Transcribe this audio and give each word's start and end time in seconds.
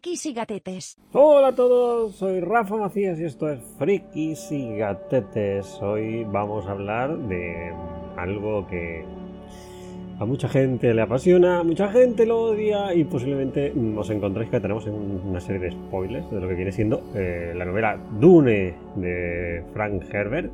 Frikis 0.00 0.24
y 0.24 0.32
gatetes. 0.32 0.96
Hola 1.12 1.48
a 1.48 1.54
todos, 1.54 2.14
soy 2.14 2.40
Rafa 2.40 2.74
Macías 2.76 3.20
y 3.20 3.24
esto 3.24 3.50
es 3.50 3.60
Frikis 3.78 4.50
y 4.50 4.78
gatetes. 4.78 5.78
Hoy 5.82 6.24
vamos 6.24 6.66
a 6.66 6.70
hablar 6.70 7.18
de 7.28 7.70
algo 8.16 8.66
que 8.66 9.04
a 10.18 10.24
mucha 10.24 10.48
gente 10.48 10.94
le 10.94 11.02
apasiona, 11.02 11.62
mucha 11.64 11.92
gente 11.92 12.24
lo 12.24 12.40
odia 12.44 12.94
y 12.94 13.04
posiblemente 13.04 13.74
os 13.94 14.08
encontréis 14.08 14.48
que 14.48 14.60
tenemos 14.60 14.86
una 14.86 15.38
serie 15.38 15.60
de 15.60 15.72
spoilers 15.72 16.30
de 16.30 16.40
lo 16.40 16.48
que 16.48 16.54
viene 16.54 16.72
siendo 16.72 17.02
eh, 17.14 17.52
la 17.54 17.66
novela 17.66 17.98
Dune 18.18 18.74
de 18.96 19.64
Frank 19.74 20.02
Herbert, 20.10 20.50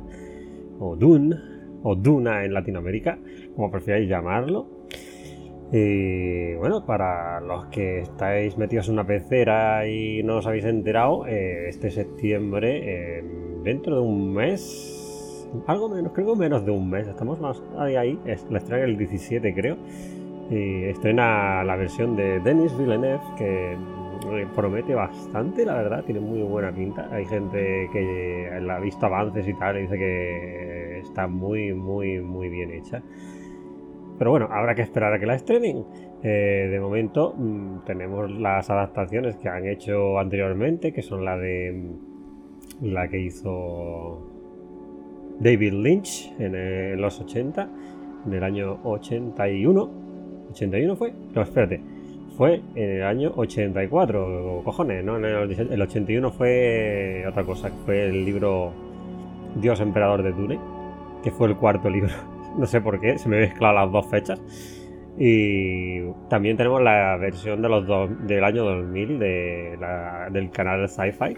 o 0.77 0.97
Dune, 0.97 1.37
o 1.83 1.95
Duna 1.95 2.43
en 2.43 2.53
Latinoamérica, 2.53 3.17
como 3.55 3.71
prefiráis 3.71 4.09
llamarlo. 4.09 4.76
Y 5.71 6.55
bueno, 6.55 6.85
para 6.85 7.41
los 7.41 7.65
que 7.65 7.99
estáis 7.99 8.57
metidos 8.57 8.87
en 8.87 8.93
una 8.93 9.05
pecera 9.05 9.87
y 9.87 10.23
no 10.23 10.37
os 10.37 10.47
habéis 10.47 10.65
enterado, 10.65 11.27
eh, 11.27 11.67
este 11.67 11.91
septiembre, 11.91 13.21
dentro 13.63 13.95
de 13.95 14.01
un 14.01 14.33
mes, 14.33 15.49
algo 15.67 15.89
menos, 15.89 16.13
creo 16.13 16.33
que 16.33 16.39
menos 16.39 16.65
de 16.65 16.71
un 16.71 16.89
mes, 16.89 17.07
estamos 17.07 17.39
más 17.41 17.61
ahí, 17.77 17.95
ahí, 17.95 18.19
la 18.49 18.59
estrena 18.59 18.85
el 18.85 18.97
17 18.97 19.53
creo, 19.53 19.77
y 20.49 20.85
estrena 20.85 21.63
la 21.65 21.75
versión 21.75 22.15
de 22.15 22.39
Denis 22.39 22.77
Villeneuve 22.77 23.21
que 23.37 23.73
eh, 23.73 24.47
promete 24.55 24.95
bastante, 24.95 25.65
la 25.65 25.75
verdad, 25.75 26.03
tiene 26.03 26.19
muy 26.19 26.41
buena 26.41 26.71
pinta. 26.71 27.07
Hay 27.11 27.25
gente 27.25 27.89
que 27.91 28.49
la 28.61 28.77
ha 28.77 28.79
visto 28.79 29.05
avances 29.05 29.47
y 29.47 29.53
tal 29.53 29.77
y 29.77 29.81
dice 29.81 29.97
que 29.97 30.99
está 30.99 31.27
muy, 31.27 31.73
muy, 31.73 32.19
muy 32.19 32.49
bien 32.49 32.71
hecha. 32.71 33.01
Pero 34.17 34.31
bueno, 34.31 34.47
habrá 34.51 34.73
que 34.73 34.81
esperar 34.81 35.13
a 35.13 35.19
que 35.19 35.25
la 35.25 35.35
estrenen. 35.35 35.85
Eh, 36.23 36.67
de 36.71 36.79
momento 36.79 37.33
mm, 37.37 37.85
tenemos 37.85 38.31
las 38.31 38.69
adaptaciones 38.69 39.37
que 39.37 39.49
han 39.49 39.67
hecho 39.67 40.17
anteriormente, 40.19 40.91
que 40.91 41.03
son 41.03 41.23
la 41.23 41.37
de 41.37 41.71
mm, 42.81 42.85
la 42.85 43.07
que 43.07 43.19
hizo 43.19 44.27
David 45.39 45.73
Lynch 45.73 46.33
en, 46.39 46.99
los 46.99 47.19
80, 47.21 47.69
en 48.25 48.33
el 48.33 48.43
año 48.43 48.79
81. 48.83 49.91
¿81 50.51 50.95
fue? 50.95 51.13
No, 51.35 51.41
espérate. 51.41 51.79
Fue 52.35 52.61
en 52.75 52.89
el 52.89 53.03
año 53.03 53.33
84, 53.35 54.61
cojones, 54.63 55.03
¿no? 55.03 55.17
En 55.17 55.25
el, 55.25 55.71
el 55.71 55.81
81 55.81 56.31
fue 56.31 57.23
otra 57.27 57.43
cosa, 57.43 57.69
fue 57.85 58.05
el 58.05 58.25
libro 58.25 58.71
Dios 59.59 59.79
Emperador 59.79 60.21
de 60.21 60.33
Dune, 60.33 60.59
que 61.23 61.31
fue 61.31 61.47
el 61.47 61.55
cuarto 61.55 61.89
libro 61.89 62.36
no 62.57 62.65
sé 62.65 62.81
por 62.81 62.99
qué, 62.99 63.17
se 63.17 63.29
me 63.29 63.39
mezclan 63.39 63.75
las 63.75 63.91
dos 63.91 64.07
fechas. 64.09 64.41
Y 65.19 66.01
también 66.29 66.57
tenemos 66.57 66.81
la 66.81 67.17
versión 67.17 67.61
de 67.61 67.69
los 67.69 67.87
del 68.27 68.43
año 68.43 68.63
2000 68.63 69.19
de 69.19 69.77
del 70.31 70.51
canal 70.51 70.87
Sci-Fi, 70.87 71.35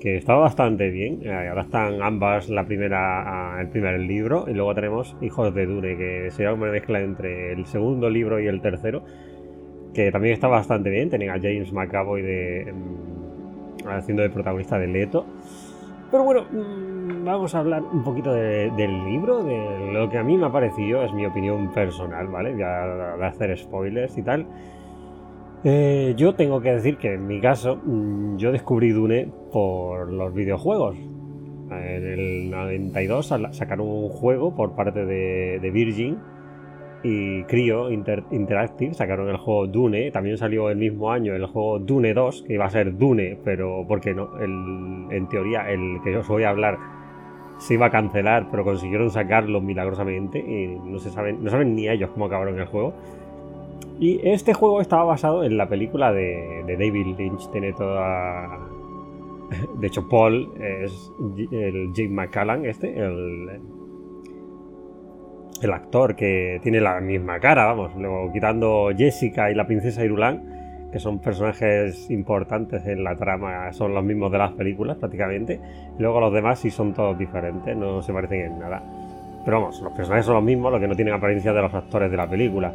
que 0.00 0.16
está 0.16 0.34
bastante 0.34 0.90
bien. 0.90 1.20
Eh, 1.22 1.48
ahora 1.48 1.62
están 1.62 2.02
ambas, 2.02 2.48
la 2.48 2.64
primera, 2.64 3.58
el 3.60 3.68
primer 3.68 4.00
libro, 4.00 4.46
y 4.48 4.54
luego 4.54 4.74
tenemos 4.74 5.16
Hijos 5.20 5.54
de 5.54 5.66
Dune, 5.66 5.96
que 5.96 6.30
sería 6.32 6.52
una 6.52 6.72
mezcla 6.72 7.00
entre 7.00 7.52
el 7.52 7.64
segundo 7.66 8.10
libro 8.10 8.40
y 8.40 8.48
el 8.48 8.60
tercero, 8.60 9.04
que 9.94 10.10
también 10.10 10.34
está 10.34 10.48
bastante 10.48 10.90
bien. 10.90 11.08
Tenía 11.08 11.34
a 11.34 11.38
James 11.40 11.72
McAvoy 11.72 12.22
de, 12.22 12.72
mm, 12.72 13.88
haciendo 13.88 14.24
de 14.24 14.30
protagonista 14.30 14.78
de 14.80 14.88
Leto. 14.88 15.24
Pero 16.10 16.24
bueno, 16.24 16.46
mm, 16.50 16.91
vamos 17.24 17.54
a 17.54 17.58
hablar 17.58 17.82
un 17.82 18.02
poquito 18.02 18.32
del 18.32 19.04
libro, 19.04 19.42
de 19.42 19.92
lo 19.92 20.08
que 20.08 20.18
a 20.18 20.22
mí 20.22 20.36
me 20.36 20.46
ha 20.46 20.52
parecido, 20.52 21.02
es 21.02 21.12
mi 21.12 21.26
opinión 21.26 21.72
personal, 21.72 22.28
¿vale? 22.28 22.56
Ya 22.56 22.86
de 23.16 23.26
hacer 23.26 23.56
spoilers 23.58 24.16
y 24.18 24.22
tal. 24.22 24.46
Eh, 25.64 26.14
yo 26.16 26.34
tengo 26.34 26.60
que 26.60 26.72
decir 26.72 26.96
que 26.96 27.14
en 27.14 27.26
mi 27.26 27.40
caso, 27.40 27.76
mm, 27.76 28.36
yo 28.36 28.50
descubrí 28.52 28.90
Dune 28.90 29.28
por 29.52 30.12
los 30.12 30.34
videojuegos. 30.34 30.96
En 31.70 32.06
el 32.06 32.50
92 32.50 33.32
sacaron 33.52 33.88
un 33.88 34.08
juego 34.08 34.54
por 34.54 34.74
parte 34.74 35.06
de 35.06 35.70
Virgin 35.72 36.18
y 37.02 37.42
Cryo 37.44 37.90
Interactive 37.90 38.94
sacaron 38.94 39.28
el 39.28 39.36
juego 39.36 39.66
Dune. 39.66 40.10
También 40.10 40.38
salió 40.38 40.70
el 40.70 40.76
mismo 40.76 41.10
año 41.10 41.34
el 41.34 41.46
juego 41.46 41.78
Dune 41.78 42.14
2, 42.14 42.44
que 42.46 42.54
iba 42.54 42.64
a 42.64 42.70
ser 42.70 42.96
Dune, 42.96 43.38
pero 43.44 43.84
porque 43.88 44.14
no, 44.14 44.30
en 44.40 45.28
teoría 45.28 45.70
el 45.70 46.00
que 46.04 46.16
os 46.16 46.28
voy 46.28 46.44
a 46.44 46.50
hablar 46.50 46.78
se 47.62 47.74
iba 47.74 47.86
a 47.86 47.90
cancelar, 47.90 48.48
pero 48.50 48.64
consiguieron 48.64 49.10
sacarlo 49.10 49.60
milagrosamente 49.60 50.38
y 50.38 50.66
no 50.84 50.98
se 50.98 51.10
saben, 51.10 51.44
no 51.44 51.50
saben 51.50 51.76
ni 51.76 51.88
ellos 51.88 52.10
cómo 52.10 52.26
acabaron 52.26 52.58
el 52.58 52.66
juego. 52.66 52.92
Y 54.00 54.20
este 54.28 54.52
juego 54.52 54.80
estaba 54.80 55.04
basado 55.04 55.44
en 55.44 55.56
la 55.56 55.68
película 55.68 56.12
de, 56.12 56.64
de 56.66 56.76
David 56.76 57.16
Lynch, 57.16 57.50
tiene 57.52 57.72
toda. 57.72 58.58
De 59.78 59.86
hecho, 59.86 60.08
Paul 60.08 60.50
es 60.58 61.12
el 61.52 61.92
Jake 61.92 62.08
McCallan, 62.08 62.64
este, 62.64 62.98
el, 62.98 63.60
el 65.62 65.72
actor 65.72 66.16
que 66.16 66.60
tiene 66.62 66.80
la 66.80 67.00
misma 67.00 67.38
cara, 67.38 67.66
vamos, 67.66 67.94
luego 67.96 68.32
quitando 68.32 68.90
Jessica 68.96 69.50
y 69.50 69.54
la 69.54 69.66
princesa 69.66 70.04
Irulan, 70.04 70.90
que 70.90 70.98
son 70.98 71.20
personajes 71.20 72.10
importantes 72.10 72.84
en 72.86 73.04
la 73.04 73.16
trama, 73.16 73.72
son 73.72 73.94
los 73.94 74.04
mismos 74.04 74.30
de 74.32 74.38
las 74.38 74.52
películas 74.52 74.96
prácticamente, 74.98 75.60
y 75.98 76.02
luego 76.02 76.20
los 76.20 76.32
demás 76.32 76.58
sí 76.58 76.70
son 76.70 76.92
todos 76.92 77.16
diferentes, 77.16 77.76
no 77.76 78.02
se 78.02 78.12
parecen 78.12 78.40
en 78.40 78.58
nada. 78.58 78.82
Pero 79.44 79.60
vamos, 79.60 79.80
los 79.80 79.92
personajes 79.92 80.26
son 80.26 80.34
los 80.34 80.44
mismos, 80.44 80.72
lo 80.72 80.80
que 80.80 80.88
no 80.88 80.94
tienen 80.94 81.14
apariencia 81.14 81.52
de 81.52 81.62
los 81.62 81.72
actores 81.72 82.10
de 82.10 82.16
la 82.16 82.28
película. 82.28 82.72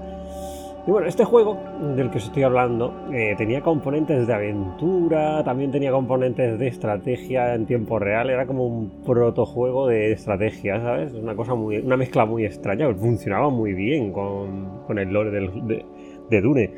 Y 0.88 0.90
bueno, 0.92 1.06
este 1.06 1.26
juego 1.26 1.58
del 1.98 2.10
que 2.10 2.18
os 2.18 2.24
estoy 2.24 2.44
hablando 2.44 3.10
eh, 3.12 3.36
tenía 3.38 3.62
componentes 3.62 4.26
de 4.26 4.34
aventura, 4.34 5.44
también 5.44 5.70
tenía 5.70 5.92
componentes 5.92 6.58
de 6.58 6.68
estrategia 6.68 7.56
en 7.56 7.66
tiempo 7.66 8.00
real, 8.00 8.30
era 8.30 8.46
como 8.48 8.66
un 8.66 9.04
protojuego 9.04 9.88
de 9.88 10.14
estrategia, 10.14 10.80
¿sabes? 10.80 11.14
Una 11.14 11.36
cosa 11.36 11.56
muy, 11.56 11.80
una 11.80 11.98
mezcla 11.98 12.26
muy 12.26 12.46
extraña, 12.46 12.88
funcionaba 12.96 13.50
muy 13.50 13.74
bien 13.74 14.14
con, 14.14 14.98
el 14.98 15.10
lore 15.12 15.32
de, 15.32 15.86
de 16.30 16.42
Dune. 16.42 16.72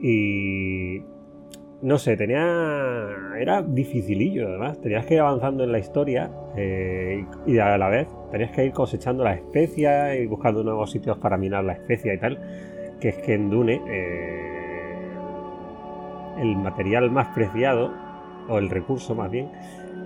Y 0.00 1.02
no 1.82 1.98
sé, 1.98 2.16
tenía. 2.16 3.08
Era 3.38 3.62
dificilillo, 3.62 4.48
además. 4.48 4.80
Tenías 4.80 5.04
que 5.04 5.14
ir 5.14 5.20
avanzando 5.20 5.64
en 5.64 5.72
la 5.72 5.78
historia 5.78 6.30
eh, 6.56 7.24
y 7.46 7.58
a 7.58 7.76
la 7.76 7.88
vez 7.88 8.08
tenías 8.32 8.52
que 8.52 8.64
ir 8.64 8.72
cosechando 8.72 9.22
la 9.22 9.34
especia 9.34 10.16
y 10.16 10.26
buscando 10.26 10.64
nuevos 10.64 10.90
sitios 10.90 11.18
para 11.18 11.36
minar 11.36 11.64
la 11.64 11.74
especia 11.74 12.14
y 12.14 12.18
tal 12.18 12.38
que 13.00 13.10
es 13.10 13.16
que 13.18 13.34
en 13.34 13.50
Dune 13.50 13.80
eh, 13.88 15.08
el 16.40 16.56
material 16.56 17.10
más 17.10 17.28
preciado, 17.28 17.92
o 18.48 18.58
el 18.58 18.70
recurso 18.70 19.14
más 19.14 19.30
bien, 19.30 19.50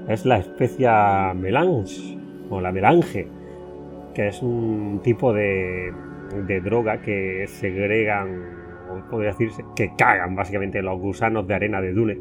es 0.09 0.25
la 0.25 0.39
especia 0.39 1.33
melange, 1.35 2.19
o 2.51 2.61
la 2.61 2.73
melange, 2.73 3.27
que 4.15 4.29
es 4.29 4.43
un 4.43 5.01
tipo 5.03 5.33
de, 5.33 5.93
de 6.47 6.61
droga 6.61 7.01
que 7.01 7.47
segregan, 7.47 8.43
o 8.91 9.11
podría 9.11 9.31
decirse, 9.31 9.65
que 9.77 9.93
cagan 9.97 10.35
básicamente 10.35 10.83
los 10.83 10.99
gusanos 10.99 11.47
de 11.47 11.55
arena 11.55 11.81
de 11.81 11.93
Dune. 11.93 12.19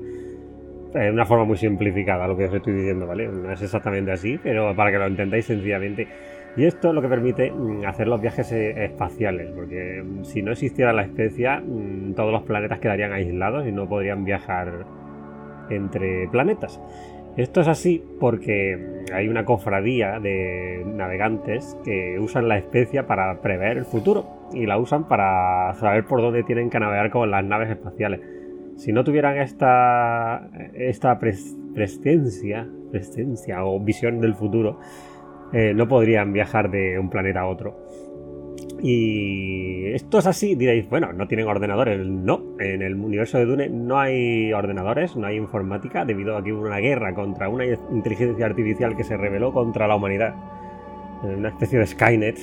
De 0.94 1.10
una 1.10 1.26
forma 1.26 1.46
muy 1.46 1.56
simplificada 1.56 2.28
lo 2.28 2.36
que 2.36 2.46
os 2.46 2.54
estoy 2.54 2.74
diciendo, 2.74 3.08
¿vale? 3.08 3.28
No 3.28 3.52
es 3.52 3.62
exactamente 3.62 4.12
así, 4.12 4.38
pero 4.44 4.76
para 4.76 4.92
que 4.92 4.98
lo 4.98 5.06
entendáis 5.06 5.46
sencillamente 5.46 6.06
y 6.58 6.66
esto 6.66 6.90
es 6.90 6.94
lo 6.94 7.02
que 7.02 7.08
permite 7.08 7.52
mm, 7.52 7.86
hacer 7.86 8.08
los 8.08 8.22
viajes 8.22 8.52
eh, 8.52 8.86
espaciales, 8.86 9.52
porque 9.56 10.04
mm, 10.04 10.24
si 10.24 10.42
no 10.42 10.52
existiera 10.52 10.92
la 10.92 11.04
especie, 11.04 11.50
mm, 11.50 12.14
todos 12.14 12.32
los 12.32 12.44
planetas 12.44 12.80
quedarían 12.80 13.14
aislados 13.14 13.66
y 13.68 13.72
no 13.72 13.88
podrían 13.88 14.26
viajar 14.26 14.86
entre 15.70 16.28
planetas. 16.28 16.82
Esto 17.38 17.62
es 17.62 17.70
así 17.70 18.04
porque 18.20 19.06
hay 19.14 19.30
una 19.30 19.46
cofradía 19.46 20.20
de 20.20 20.84
navegantes 20.86 21.78
que 21.86 22.20
usan 22.20 22.50
la 22.50 22.58
especia 22.58 23.08
para 23.08 23.42
prever 23.42 23.78
el 23.78 23.86
futuro 23.86 24.50
y 24.54 24.66
la 24.66 24.78
usan 24.78 25.08
para 25.08 25.74
saber 25.76 26.04
por 26.04 26.22
dónde 26.22 26.44
tienen 26.44 26.70
que 26.70 26.80
navegar 26.80 27.10
con 27.10 27.32
las 27.32 27.46
naves 27.46 27.70
espaciales. 27.70 28.20
Si 28.76 28.92
no 28.92 29.06
tuvieran 29.06 29.38
esta, 29.38 30.50
esta 30.74 31.18
presencia, 31.20 32.68
presencia 32.92 33.64
o 33.64 33.80
visión 33.80 34.20
del 34.20 34.36
futuro, 34.36 34.80
eh, 35.54 35.74
no 35.74 35.88
podrían 35.88 36.34
viajar 36.34 36.72
de 36.72 36.98
un 37.00 37.10
planeta 37.10 37.42
a 37.42 37.48
otro. 37.48 37.76
Y 38.84 39.86
esto 39.94 40.18
es 40.20 40.28
así, 40.28 40.56
diréis, 40.56 40.90
bueno, 40.90 41.14
no 41.14 41.28
tienen 41.28 41.48
ordenadores. 41.48 42.00
No, 42.06 42.56
en 42.60 42.82
el 42.82 42.96
universo 42.96 43.38
de 43.38 43.46
Dune 43.46 43.70
no 43.70 44.00
hay 44.00 44.52
ordenadores, 44.54 45.16
no 45.16 45.28
hay 45.28 45.38
informática, 45.38 46.04
debido 46.04 46.36
a 46.36 46.44
que 46.44 46.52
hubo 46.52 46.62
una 46.62 46.80
guerra 46.80 47.14
contra 47.14 47.48
una 47.48 47.66
inteligencia 47.66 48.46
artificial 48.46 48.96
que 48.96 49.04
se 49.04 49.18
rebeló 49.18 49.54
contra 49.54 49.88
la 49.88 49.96
humanidad. 49.96 50.34
Una 51.22 51.50
especie 51.50 51.78
de 51.78 51.86
Skynet, 51.86 52.40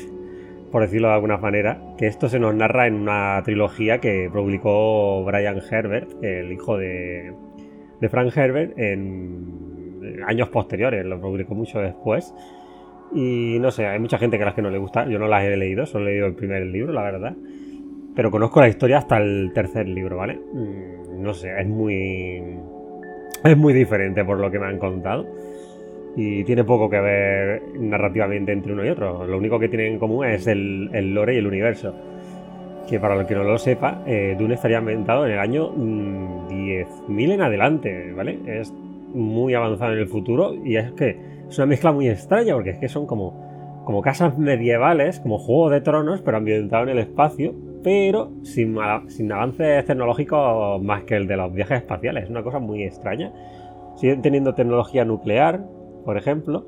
por 0.71 0.83
decirlo 0.83 1.09
de 1.09 1.15
alguna 1.15 1.39
manera. 1.39 1.83
Que 1.97 2.07
esto 2.07 2.29
se 2.29 2.39
nos 2.39 2.55
narra 2.55 2.87
en 2.87 2.95
una 2.95 3.43
trilogía 3.45 3.99
que 3.99 4.31
publicó 4.33 5.25
Brian 5.25 5.61
Herbert, 5.69 6.23
el 6.23 6.53
hijo 6.53 6.77
de, 6.77 7.33
de 8.01 8.09
Frank 8.09 8.37
Herbert, 8.37 8.79
en 8.79 9.69
años 10.27 10.49
posteriores, 10.51 11.05
lo 11.05 11.21
publicó 11.21 11.55
mucho 11.55 11.81
después. 11.81 12.33
Y 13.13 13.59
no 13.61 13.71
sé, 13.71 13.87
hay 13.87 13.99
mucha 13.99 14.19
gente 14.19 14.37
que 14.37 14.43
a 14.43 14.47
las 14.47 14.55
que 14.55 14.63
no 14.63 14.71
le 14.71 14.79
gusta. 14.79 15.07
Yo 15.09 15.19
no 15.19 15.29
las 15.29 15.45
he 15.45 15.57
leído, 15.57 15.87
solo 15.87 16.07
he 16.07 16.13
leído 16.13 16.27
el 16.27 16.35
primer 16.35 16.67
libro, 16.67 16.93
la 16.93 17.03
verdad. 17.03 17.35
pero 18.15 18.31
conozco 18.31 18.61
la 18.61 18.69
historia 18.69 18.99
hasta 18.99 19.19
el 19.19 19.53
tercer 19.55 19.89
libro, 19.89 20.17
¿vale? 20.17 20.39
Mm, 20.53 21.23
no 21.23 21.35
sé, 21.35 21.51
es 21.59 21.67
muy. 21.67 22.43
Es 23.45 23.57
muy 23.57 23.73
diferente 23.73 24.25
por 24.25 24.39
lo 24.39 24.51
que 24.51 24.59
me 24.59 24.67
han 24.67 24.79
contado. 24.79 25.27
Y 26.17 26.43
tiene 26.45 26.65
poco 26.65 26.91
que 26.91 27.01
ver 27.01 27.63
narrativamente 27.79 28.53
entre 28.53 28.73
uno 28.73 28.85
y 28.85 28.89
otro. 28.89 29.25
Lo 29.25 29.39
único 29.39 29.59
que 29.59 29.69
tienen 29.69 29.93
en 29.93 29.99
común 30.01 30.27
es 30.27 30.47
el, 30.49 30.91
el 30.93 31.15
lore 31.15 31.35
y 31.35 31.39
el 31.39 31.47
universo. 31.47 31.95
Que 32.89 32.99
para 32.99 33.21
el 33.21 33.27
que 33.27 33.35
no 33.35 33.45
lo 33.45 33.59
sepa, 33.59 34.03
eh, 34.07 34.35
Dune 34.37 34.55
estaría 34.55 34.79
inventado 34.79 35.27
en 35.27 35.33
el 35.33 35.39
año 35.39 35.73
10.000 35.77 36.87
mm, 37.07 37.21
en 37.31 37.41
adelante, 37.41 38.13
¿vale? 38.13 38.39
Es 38.47 38.73
muy 39.15 39.55
avanzado 39.55 39.93
en 39.93 40.01
el 40.01 40.09
futuro 40.09 40.55
y 40.65 40.77
es 40.77 40.91
que 40.93 41.38
es 41.49 41.59
una 41.59 41.67
mezcla 41.67 41.93
muy 41.93 42.09
extraña 42.09 42.55
porque 42.55 42.71
es 42.71 42.79
que 42.79 42.89
son 42.89 43.07
como, 43.07 43.83
como 43.85 44.03
casas 44.03 44.37
medievales, 44.39 45.21
como 45.21 45.39
Juego 45.39 45.71
de 45.71 45.81
Tronos, 45.81 46.21
pero 46.23 46.37
ambientado 46.37 46.83
en 46.85 46.91
el 46.91 46.99
espacio, 46.99 47.55
pero 47.83 48.33
sin, 48.43 48.77
sin 49.09 49.33
avances 49.33 49.85
tecnológicos 49.85 50.83
más 50.83 51.05
que 51.05 51.17
el 51.17 51.27
de 51.27 51.37
los 51.37 51.53
viajes 51.53 51.79
espaciales. 51.79 52.25
Es 52.25 52.31
una 52.31 52.43
cosa 52.43 52.59
muy 52.59 52.83
extraña. 52.83 53.33
Siguen 53.97 54.23
teniendo 54.23 54.55
tecnología 54.55 55.05
nuclear, 55.05 55.65
por 56.05 56.17
ejemplo. 56.17 56.67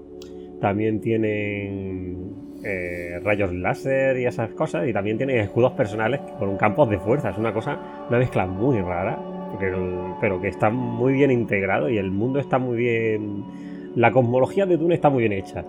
También 0.61 1.01
tienen 1.01 2.33
eh, 2.65 3.21
rayos 3.23 3.53
láser 3.53 4.19
y 4.19 4.27
esas 4.27 4.51
cosas. 4.51 4.89
Y 4.89 4.93
también 4.93 5.17
tienen 5.17 5.39
escudos 5.39 5.73
personales 5.73 6.21
con 6.39 6.57
campos 6.57 6.89
de 6.89 6.99
fuerza. 6.99 7.31
Es 7.31 7.39
una 7.39 7.53
cosa, 7.53 8.07
una 8.09 8.19
mezcla 8.19 8.47
muy 8.47 8.81
rara, 8.81 9.19
pero, 9.59 10.17
pero 10.21 10.41
que 10.41 10.49
está 10.49 10.71
muy 10.71 11.13
bien 11.13 11.31
integrado 11.31 11.91
y 11.91 11.99
el 11.99 12.11
mundo 12.11 12.39
está 12.39 12.59
muy 12.59 12.77
bien. 12.79 13.45
La 13.97 14.13
cosmología 14.13 14.67
de 14.67 14.77
Dune 14.77 14.95
está 14.95 15.11
muy 15.11 15.21
bien 15.21 15.33
hecha. 15.33 15.65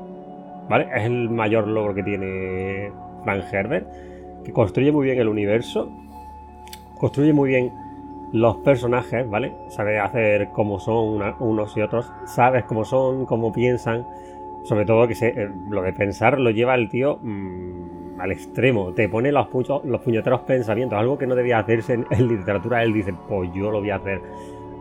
¿Vale? 0.70 0.88
Es 0.96 1.06
el 1.06 1.30
mayor 1.30 1.68
logro 1.68 1.94
que 1.94 2.04
tiene 2.04 2.92
Frank 3.24 3.44
Herbert, 3.52 3.88
que 4.44 4.52
construye 4.52 4.92
muy 4.92 5.06
bien 5.06 5.20
el 5.20 5.28
universo, 5.28 5.92
construye 6.98 7.34
muy 7.34 7.50
bien 7.50 7.72
los 8.32 8.58
personajes, 8.58 9.30
¿vale? 9.30 9.54
Sabe 9.70 10.00
hacer 10.00 10.50
cómo 10.54 10.80
son 10.80 11.22
unos 11.40 11.76
y 11.76 11.82
otros, 11.82 12.12
sabes 12.26 12.64
cómo 12.66 12.86
son, 12.86 13.26
cómo 13.26 13.52
piensan, 13.52 14.06
sobre 14.64 14.86
todo 14.86 15.08
que 15.08 15.16
eh, 15.22 15.50
lo 15.70 15.82
de 15.82 15.94
pensar 15.94 16.40
lo 16.40 16.52
lleva 16.52 16.76
el 16.76 16.90
tío 16.90 17.20
mm, 17.22 18.20
al 18.20 18.32
extremo, 18.32 18.94
te 18.94 19.10
pone 19.10 19.32
los, 19.32 19.48
los 19.84 20.02
puñeteros 20.02 20.42
pensamientos, 20.42 20.98
algo 20.98 21.18
que 21.18 21.28
no 21.28 21.36
debía 21.36 21.60
hacerse 21.60 21.94
en, 22.10 22.28
literatura, 22.28 22.84
él 22.84 22.94
dice, 22.94 23.14
pues 23.28 23.50
yo 23.54 23.72
lo 23.72 23.80
voy 23.80 23.90
a 23.90 23.96
hacer, 23.96 24.22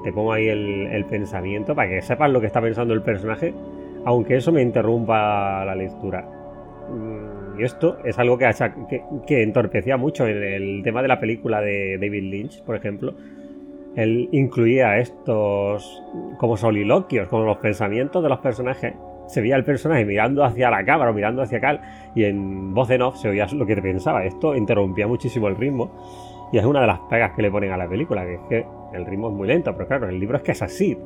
te 0.03 0.13
pongo 0.13 0.33
ahí 0.33 0.49
el, 0.49 1.05
pensamiento 1.09 1.75
para 1.75 1.89
que 1.89 2.03
sepas 2.03 2.31
lo 2.31 2.41
que 2.41 2.47
está 2.47 2.61
pensando 2.61 2.95
el 2.95 3.03
personaje, 3.03 3.53
aunque 4.05 4.37
eso 4.37 4.53
me 4.53 4.63
interrumpa 4.63 5.65
la 5.65 5.75
lectura. 5.75 6.23
Mm, 6.89 7.61
y 7.61 7.65
esto 7.65 7.99
es 8.05 8.19
algo 8.19 8.39
que, 8.39 9.43
entorpecía 9.43 9.97
mucho 9.97 10.27
en 10.27 10.43
el 10.43 10.83
tema 10.83 11.03
de 11.03 11.09
la 11.09 11.21
película 11.21 11.61
de 11.61 11.99
David 11.99 12.23
Lynch, 12.31 12.63
por 12.63 12.77
ejemplo, 12.77 13.15
él 13.97 14.29
incluía 14.33 14.99
estos 14.99 16.03
como 16.39 16.57
soliloquios, 16.57 17.29
como 17.29 17.45
los 17.45 17.59
pensamientos 17.59 18.23
de 18.23 18.29
los 18.29 18.39
personajes. 18.39 18.95
Se 19.27 19.41
veía 19.41 19.57
el 19.57 19.65
personaje 19.65 20.05
mirando 20.05 20.45
hacia 20.45 20.71
la 20.71 20.85
cámara 20.85 21.11
o 21.11 21.15
mirando 21.15 21.43
hacia 21.43 21.59
acá 21.59 22.11
y 22.15 22.25
en 22.25 22.73
voz 22.73 22.91
en 22.91 23.03
off 23.03 23.17
se 23.17 23.29
oía 23.29 23.47
lo 23.53 23.67
que 23.67 23.77
pensaba. 23.77 24.25
Esto 24.25 24.57
interrumpía 24.57 25.07
muchísimo 25.07 25.49
el 25.49 25.57
ritmo 25.57 25.91
y 26.53 26.59
es 26.59 26.65
una 26.65 26.81
de 26.81 26.87
las 26.87 27.01
pegas 27.11 27.33
que 27.33 27.43
le 27.43 27.51
ponen 27.51 27.73
a 27.73 27.77
la 27.77 27.89
película, 27.89 28.25
que 28.25 28.35
es 28.35 28.41
que 28.49 28.67
el 28.93 29.07
ritmo 29.07 29.29
es 29.29 29.35
muy 29.35 29.49
lento, 29.49 29.73
pero 29.75 29.87
claro, 29.87 30.09
el 30.09 30.19
libro 30.19 30.37
es 30.37 30.43
que 30.43 30.53
es 30.53 30.63
así. 30.63 30.97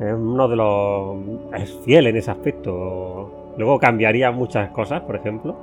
Es 0.00 0.12
uno 0.12 0.48
de 0.48 0.56
los... 0.56 1.16
es 1.60 1.72
fiel 1.84 2.06
en 2.06 2.16
ese 2.16 2.30
aspecto. 2.30 3.54
Luego 3.56 3.78
cambiaría 3.78 4.30
muchas 4.30 4.70
cosas, 4.70 5.02
por 5.02 5.16
ejemplo, 5.16 5.56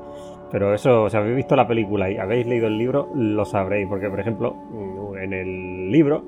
pero 0.51 0.73
eso, 0.73 1.09
si 1.09 1.17
habéis 1.17 1.35
visto 1.37 1.55
la 1.55 1.67
película 1.67 2.09
y 2.09 2.17
habéis 2.17 2.45
leído 2.45 2.67
el 2.67 2.77
libro, 2.77 3.09
lo 3.15 3.45
sabréis, 3.45 3.87
porque 3.87 4.09
por 4.09 4.19
ejemplo, 4.19 4.55
en 5.19 5.33
el 5.33 5.91
libro, 5.91 6.23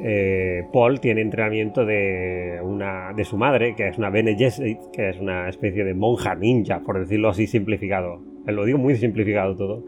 eh, 0.00 0.64
Paul 0.72 1.00
tiene 1.00 1.22
entrenamiento 1.22 1.84
de, 1.84 2.60
una, 2.62 3.12
de 3.14 3.24
su 3.24 3.36
madre, 3.36 3.74
que 3.74 3.88
es 3.88 3.98
una 3.98 4.10
Bene 4.10 4.36
que 4.36 5.08
es 5.08 5.18
una 5.18 5.48
especie 5.48 5.84
de 5.84 5.94
monja 5.94 6.34
ninja, 6.34 6.80
por 6.80 6.98
decirlo 6.98 7.30
así 7.30 7.46
simplificado. 7.46 8.20
Lo 8.46 8.64
digo 8.64 8.78
muy 8.78 8.94
simplificado 8.96 9.56
todo. 9.56 9.84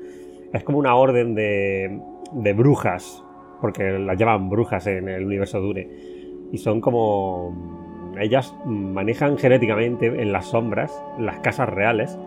Es 0.53 0.65
como 0.65 0.79
una 0.79 0.97
orden 0.97 1.35
de, 1.35 2.01
de 2.33 2.53
brujas, 2.53 3.25
porque 3.61 3.99
las 3.99 4.19
llaman 4.19 4.49
brujas 4.49 4.87
en 4.87 5.09
el 5.09 5.25
universo 5.25 5.61
Dune. 5.61 5.89
Y 6.53 6.59
son 6.59 6.81
como... 6.81 7.79
Ellas 8.19 8.55
manejan 8.67 9.39
genéticamente 9.39 10.07
en 10.07 10.33
las 10.33 10.47
sombras 10.47 10.93
las 11.19 11.39
casas 11.39 11.69
reales 11.69 12.19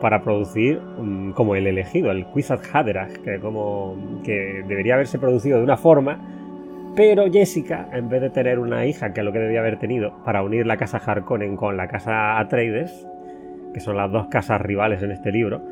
para 0.00 0.22
producir 0.22 0.80
mm, 0.80 1.32
como 1.32 1.54
el 1.54 1.66
elegido, 1.66 2.10
el 2.10 2.26
Quizat 2.32 2.62
Haderach, 2.72 3.12
que, 3.18 3.38
como, 3.38 3.96
que 4.24 4.64
debería 4.66 4.94
haberse 4.94 5.18
producido 5.18 5.58
de 5.58 5.64
una 5.64 5.76
forma, 5.76 6.18
pero 6.96 7.30
Jessica, 7.30 7.88
en 7.92 8.08
vez 8.08 8.20
de 8.20 8.30
tener 8.30 8.58
una 8.58 8.84
hija, 8.84 9.12
que 9.12 9.20
es 9.20 9.24
lo 9.24 9.32
que 9.32 9.38
debía 9.38 9.60
haber 9.60 9.78
tenido, 9.78 10.12
para 10.24 10.42
unir 10.42 10.66
la 10.66 10.76
casa 10.76 10.98
Harkonnen 10.98 11.56
con 11.56 11.76
la 11.76 11.86
casa 11.86 12.38
Atreides, 12.38 13.06
que 13.72 13.80
son 13.80 13.96
las 13.96 14.10
dos 14.10 14.26
casas 14.26 14.60
rivales 14.60 15.02
en 15.02 15.12
este 15.12 15.30
libro, 15.30 15.62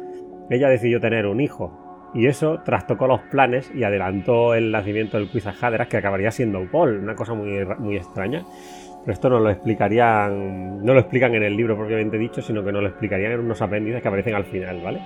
ella 0.48 0.68
decidió 0.68 1.00
tener 1.00 1.26
un 1.26 1.40
hijo. 1.40 1.87
Y 2.14 2.26
eso 2.26 2.60
trastocó 2.64 3.06
los 3.06 3.20
planes 3.22 3.70
y 3.74 3.84
adelantó 3.84 4.54
el 4.54 4.72
nacimiento 4.72 5.18
del 5.18 5.28
Quizat 5.28 5.62
Haderach, 5.62 5.88
que 5.88 5.98
acabaría 5.98 6.30
siendo 6.30 6.64
Paul, 6.70 6.98
una 6.98 7.14
cosa 7.14 7.34
muy, 7.34 7.64
muy 7.78 7.96
extraña 7.96 8.44
esto 9.06 9.30
no 9.30 9.38
lo 9.40 9.50
explicarían, 9.50 10.84
no 10.84 10.94
lo 10.94 11.00
explican 11.00 11.34
en 11.34 11.42
el 11.42 11.56
libro 11.56 11.76
propiamente 11.76 12.18
dicho, 12.18 12.42
sino 12.42 12.64
que 12.64 12.72
nos 12.72 12.82
lo 12.82 12.88
explicarían 12.88 13.32
en 13.32 13.40
unos 13.40 13.60
apéndices 13.62 14.02
que 14.02 14.08
aparecen 14.08 14.34
al 14.34 14.44
final, 14.44 14.80
¿vale? 14.82 15.00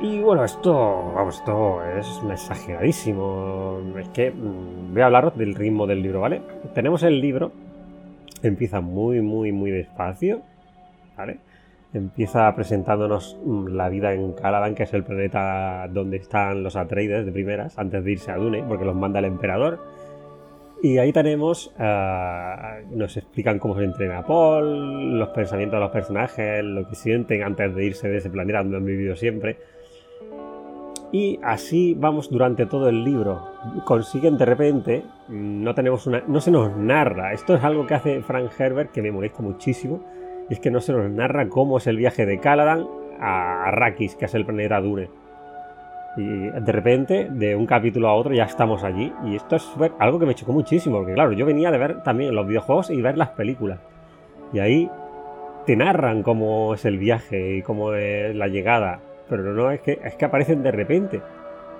Y 0.00 0.18
bueno, 0.20 0.44
esto, 0.44 1.12
vamos, 1.14 1.36
esto 1.36 1.80
es 1.84 2.20
exageradísimo. 2.30 3.80
Es 3.98 4.08
que 4.08 4.30
mm, 4.30 4.94
voy 4.94 5.02
a 5.02 5.06
hablaros 5.06 5.36
del 5.36 5.54
ritmo 5.54 5.86
del 5.86 6.02
libro, 6.02 6.20
¿vale? 6.20 6.42
Tenemos 6.74 7.02
el 7.02 7.20
libro, 7.20 7.52
empieza 8.42 8.80
muy, 8.80 9.20
muy, 9.20 9.52
muy 9.52 9.70
despacio, 9.70 10.42
¿vale? 11.16 11.38
Empieza 11.94 12.54
presentándonos 12.54 13.38
mm, 13.44 13.68
la 13.68 13.88
vida 13.88 14.14
en 14.14 14.32
Caladan, 14.32 14.74
que 14.74 14.84
es 14.84 14.94
el 14.94 15.04
planeta 15.04 15.88
donde 15.90 16.16
están 16.16 16.62
los 16.62 16.76
Atreides 16.76 17.26
de 17.26 17.32
primeras, 17.32 17.78
antes 17.78 18.04
de 18.04 18.12
irse 18.12 18.30
a 18.30 18.36
Dune, 18.36 18.64
porque 18.66 18.84
los 18.84 18.94
manda 18.94 19.18
el 19.18 19.26
emperador 19.26 19.80
y 20.82 20.98
ahí 20.98 21.12
tenemos, 21.12 21.72
uh, 21.78 22.96
nos 22.96 23.16
explican 23.16 23.60
cómo 23.60 23.76
se 23.76 23.84
entrena 23.84 24.26
Paul, 24.26 25.16
los 25.16 25.28
pensamientos 25.28 25.76
de 25.76 25.80
los 25.80 25.92
personajes, 25.92 26.64
lo 26.64 26.88
que 26.88 26.96
sienten 26.96 27.44
antes 27.44 27.72
de 27.72 27.84
irse 27.84 28.08
de 28.08 28.16
ese 28.16 28.30
planeta 28.30 28.58
donde 28.58 28.78
han 28.78 28.84
vivido 28.84 29.14
siempre. 29.14 29.58
Y 31.12 31.38
así 31.44 31.94
vamos 31.96 32.30
durante 32.30 32.66
todo 32.66 32.88
el 32.88 33.04
libro. 33.04 33.46
Consiguen 33.84 34.36
de 34.36 34.44
repente, 34.44 35.04
no 35.28 35.72
tenemos 35.72 36.08
una, 36.08 36.24
no 36.26 36.40
se 36.40 36.50
nos 36.50 36.76
narra. 36.76 37.32
Esto 37.32 37.54
es 37.54 37.62
algo 37.62 37.86
que 37.86 37.94
hace 37.94 38.20
Frank 38.22 38.50
Herbert 38.58 38.90
que 38.90 39.02
me 39.02 39.12
molesta 39.12 39.40
muchísimo. 39.40 40.02
Es 40.52 40.60
que 40.60 40.70
no 40.70 40.80
se 40.80 40.92
nos 40.92 41.10
narra 41.10 41.48
cómo 41.48 41.78
es 41.78 41.86
el 41.86 41.96
viaje 41.96 42.26
de 42.26 42.38
Caladan 42.38 42.86
a 43.18 43.64
Arrakis, 43.64 44.16
que 44.16 44.26
es 44.26 44.34
el 44.34 44.44
planeta 44.44 44.80
Dune 44.80 45.08
y 46.16 46.50
de 46.50 46.72
repente, 46.72 47.28
de 47.30 47.56
un 47.56 47.66
capítulo 47.66 48.08
a 48.08 48.14
otro, 48.14 48.34
ya 48.34 48.44
estamos 48.44 48.84
allí. 48.84 49.12
Y 49.24 49.36
esto 49.36 49.56
es 49.56 49.66
algo 49.98 50.18
que 50.18 50.26
me 50.26 50.34
chocó 50.34 50.52
muchísimo, 50.52 50.98
porque 50.98 51.14
claro, 51.14 51.32
yo 51.32 51.46
venía 51.46 51.70
de 51.70 51.78
ver 51.78 52.02
también 52.02 52.34
los 52.34 52.46
videojuegos 52.46 52.90
y 52.90 53.00
ver 53.00 53.16
las 53.16 53.30
películas. 53.30 53.80
Y 54.52 54.58
ahí 54.58 54.90
te 55.64 55.76
narran 55.76 56.22
cómo 56.22 56.74
es 56.74 56.84
el 56.84 56.98
viaje 56.98 57.56
y 57.56 57.62
cómo 57.62 57.94
es 57.94 58.34
la 58.34 58.48
llegada. 58.48 59.00
Pero 59.28 59.54
no 59.54 59.70
es 59.70 59.80
que, 59.80 60.00
es 60.04 60.14
que 60.16 60.24
aparecen 60.26 60.62
de 60.62 60.70
repente. 60.70 61.22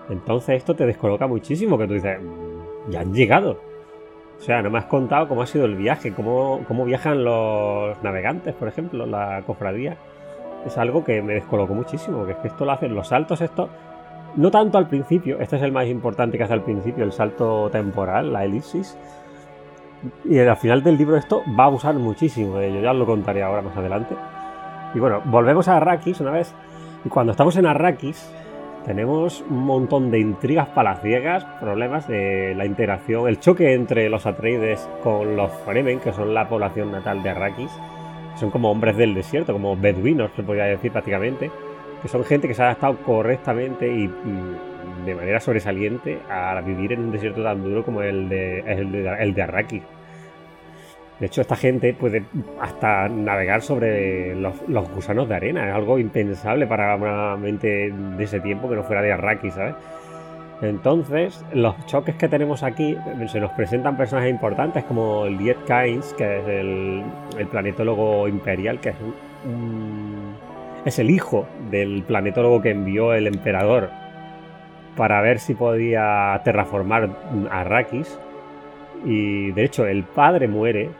Entonces 0.08 0.56
esto 0.56 0.74
te 0.74 0.86
descoloca 0.86 1.26
muchísimo, 1.26 1.76
que 1.76 1.86
tú 1.86 1.94
dices, 1.94 2.18
mm, 2.18 2.90
ya 2.90 3.00
han 3.00 3.12
llegado. 3.12 3.60
O 4.42 4.44
sea, 4.44 4.60
no 4.60 4.70
me 4.70 4.78
has 4.78 4.86
contado 4.86 5.28
cómo 5.28 5.42
ha 5.42 5.46
sido 5.46 5.66
el 5.66 5.76
viaje, 5.76 6.12
cómo, 6.12 6.64
cómo 6.66 6.84
viajan 6.84 7.22
los 7.22 8.02
navegantes, 8.02 8.52
por 8.56 8.66
ejemplo, 8.66 9.06
la 9.06 9.40
cofradía. 9.46 9.96
Es 10.66 10.76
algo 10.78 11.04
que 11.04 11.22
me 11.22 11.34
descolocó 11.34 11.74
muchísimo, 11.74 12.18
porque 12.18 12.32
es 12.32 12.38
que 12.38 12.48
esto 12.48 12.64
lo 12.64 12.72
hacen 12.72 12.92
los 12.92 13.06
saltos 13.06 13.40
estos 13.40 13.70
no 14.34 14.50
tanto 14.50 14.78
al 14.78 14.88
principio, 14.88 15.38
este 15.38 15.56
es 15.56 15.62
el 15.62 15.70
más 15.70 15.86
importante 15.86 16.38
que 16.38 16.42
hace 16.42 16.54
al 16.54 16.62
principio, 16.62 17.04
el 17.04 17.12
salto 17.12 17.70
temporal, 17.70 18.32
la 18.32 18.44
elipsis. 18.44 18.98
Y 20.24 20.40
al 20.40 20.56
final 20.56 20.82
del 20.82 20.96
libro 20.96 21.16
esto 21.16 21.42
va 21.56 21.64
a 21.64 21.66
abusar 21.68 21.94
muchísimo 21.94 22.56
de 22.56 22.68
ello, 22.68 22.80
ya 22.80 22.90
os 22.90 22.96
lo 22.96 23.06
contaré 23.06 23.44
ahora 23.44 23.62
más 23.62 23.76
adelante. 23.76 24.16
Y 24.92 24.98
bueno, 24.98 25.22
volvemos 25.26 25.68
a 25.68 25.76
Arrakis 25.76 26.20
una 26.20 26.32
vez. 26.32 26.52
Y 27.04 27.08
cuando 27.08 27.30
estamos 27.30 27.56
en 27.56 27.66
Arrakis, 27.66 28.28
tenemos 28.84 29.44
un 29.48 29.64
montón 29.64 30.10
de 30.10 30.18
intrigas 30.18 30.68
palaciegas, 30.68 31.44
problemas 31.60 32.08
de 32.08 32.54
la 32.54 32.66
interacción, 32.66 33.28
el 33.28 33.38
choque 33.40 33.74
entre 33.74 34.08
los 34.08 34.26
Atreides 34.26 34.88
con 35.02 35.36
los 35.36 35.52
Fremen, 35.64 36.00
que 36.00 36.12
son 36.12 36.34
la 36.34 36.48
población 36.48 36.92
natal 36.92 37.22
de 37.22 37.30
Arrakis. 37.30 37.72
Son 38.36 38.50
como 38.50 38.70
hombres 38.70 38.96
del 38.96 39.14
desierto, 39.14 39.52
como 39.52 39.76
beduinos, 39.76 40.30
se 40.34 40.42
podría 40.42 40.64
decir 40.64 40.90
prácticamente 40.90 41.50
que 42.02 42.08
son 42.08 42.24
gente 42.24 42.48
que 42.48 42.54
se 42.54 42.62
ha 42.62 42.66
adaptado 42.66 42.96
correctamente 42.98 43.86
y, 43.86 44.10
de 45.06 45.14
manera 45.14 45.40
sobresaliente 45.40 46.18
a 46.28 46.60
vivir 46.60 46.92
en 46.92 47.00
un 47.00 47.12
desierto 47.12 47.42
tan 47.42 47.62
duro 47.62 47.84
como 47.84 48.02
el 48.02 48.28
de, 48.28 48.60
el 48.60 48.90
de, 48.90 49.16
el 49.20 49.34
de 49.34 49.42
Arrakis. 49.42 49.82
De 51.22 51.26
hecho, 51.26 51.40
esta 51.40 51.54
gente 51.54 51.94
puede 51.94 52.24
hasta 52.60 53.08
navegar 53.08 53.62
sobre 53.62 54.34
los, 54.34 54.56
gusanos 54.92 55.28
de 55.28 55.36
arena. 55.36 55.68
Es 55.68 55.72
algo 55.72 56.00
impensable 56.00 56.66
para 56.66 56.96
una 56.96 57.36
mente 57.36 57.92
de 57.92 58.24
ese 58.24 58.40
tiempo 58.40 58.68
que 58.68 58.74
no 58.74 58.82
fuera 58.82 59.02
de 59.02 59.12
Arrakis, 59.12 59.54
¿sabes? 59.54 59.76
Entonces, 60.62 61.44
los 61.52 61.76
choques 61.86 62.16
que 62.16 62.28
tenemos 62.28 62.64
aquí 62.64 62.98
se 63.28 63.38
nos 63.38 63.52
presentan 63.52 63.96
personajes 63.96 64.32
importantes 64.32 64.82
como 64.82 65.26
el 65.26 65.38
Kynes, 65.64 66.12
que 66.14 66.40
es 66.40 66.48
el, 66.48 67.04
planetólogo 67.52 68.26
imperial, 68.26 68.80
que 68.80 68.88
es, 68.88 68.96
es 70.84 70.98
el 70.98 71.08
hijo 71.08 71.46
del 71.70 72.02
planetólogo 72.02 72.60
que 72.62 72.70
envió 72.70 73.14
el 73.14 73.28
emperador 73.28 73.90
para 74.96 75.20
ver 75.20 75.38
si 75.38 75.54
podía 75.54 76.40
terraformar 76.42 77.10
Arrakis. 77.48 78.18
Y 79.04 79.52
de 79.52 79.64
hecho, 79.64 79.86
el 79.86 80.02
padre 80.02 80.48
muere 80.48 80.90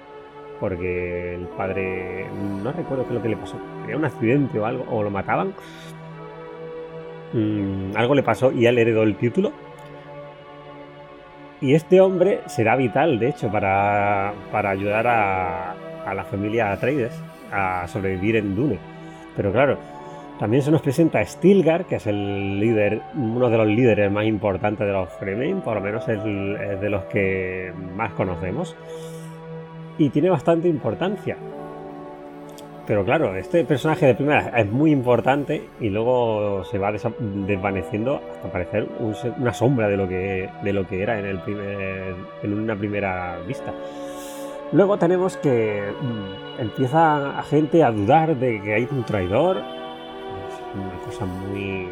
porque 0.63 1.35
el 1.35 1.49
padre 1.57 2.25
no 2.63 2.71
recuerdo 2.71 3.03
qué 3.03 3.09
es 3.09 3.15
lo 3.15 3.23
que 3.23 3.29
le 3.31 3.37
pasó. 3.37 3.57
Tenía 3.81 3.97
un 3.97 4.05
accidente 4.05 4.61
o 4.61 4.65
algo, 4.65 4.85
o 4.93 5.03
lo 5.03 5.11
mataban. 5.11 5.55
Mm, 7.33 7.97
algo 7.97 8.15
le 8.15 8.23
pasó 8.23 8.53
y 8.53 8.67
él 8.67 8.79
heredó 8.79 9.03
el 9.03 9.17
título. 9.17 9.51
Y 11.61 11.75
este 11.75 12.01
hombre 12.01 12.43
será 12.47 12.77
vital, 12.77 13.19
de 13.19 13.31
hecho, 13.31 13.51
para, 13.51 14.35
para 14.53 14.71
ayudar 14.71 15.09
a, 15.09 15.73
a 16.07 16.15
la 16.15 16.23
familia 16.23 16.71
Atreides 16.71 17.13
a 17.51 17.89
sobrevivir 17.89 18.37
en 18.37 18.55
Dune. 18.55 18.79
Pero 19.37 19.51
claro, 19.51 19.79
también 20.39 20.63
se 20.63 20.71
nos 20.71 20.81
presenta 20.81 21.25
Stilgar, 21.25 21.87
que 21.87 21.97
es 21.97 22.07
el 22.07 22.61
líder, 22.61 23.03
uno 23.17 23.51
de 23.51 23.59
los 23.59 23.67
líderes 23.67 24.13
más 24.13 24.27
importantes 24.27 24.87
de 24.87 24.93
los 24.93 25.09
Fremen, 25.09 25.61
por 25.61 25.75
lo 25.75 25.81
menos 25.81 26.09
es, 26.09 26.23
de 26.23 26.89
los 26.89 27.03
que 27.07 27.73
más 27.97 28.13
conocemos. 28.13 28.77
Y 30.03 30.11
tiene 30.11 30.31
bastante 30.31 30.67
importancia. 30.67 31.37
Pero 32.89 33.05
claro, 33.05 33.37
este 33.37 33.65
personaje 33.65 34.05
de 34.07 34.17
primera 34.17 34.49
es 34.59 34.69
muy 34.69 34.91
importante 34.91 35.63
y 35.79 35.91
luego 35.91 36.65
se 36.65 36.77
va 36.77 36.91
desvaneciendo 36.91 38.21
hasta 38.33 38.51
parecer 38.51 38.89
una 39.39 39.55
sombra 39.55 39.87
de 39.87 39.97
lo 39.97 40.09
que, 40.09 40.51
de 40.65 40.73
lo 40.73 40.89
que 40.89 41.05
era 41.05 41.21
en, 41.21 41.27
el 41.27 41.39
primer, 41.39 42.17
en 42.43 42.53
una 42.53 42.75
primera 42.75 43.39
vista. 43.47 43.73
Luego 44.73 44.99
tenemos 44.99 45.37
que 45.37 45.85
mm, 46.01 46.61
empieza 46.63 47.39
a 47.39 47.43
gente 47.45 47.85
a 47.85 47.93
dudar 47.93 48.35
de 48.35 48.61
que 48.61 48.75
hay 48.75 48.89
un 48.91 49.05
traidor, 49.05 49.59
una 49.59 51.05
cosa 51.07 51.27
muy... 51.27 51.87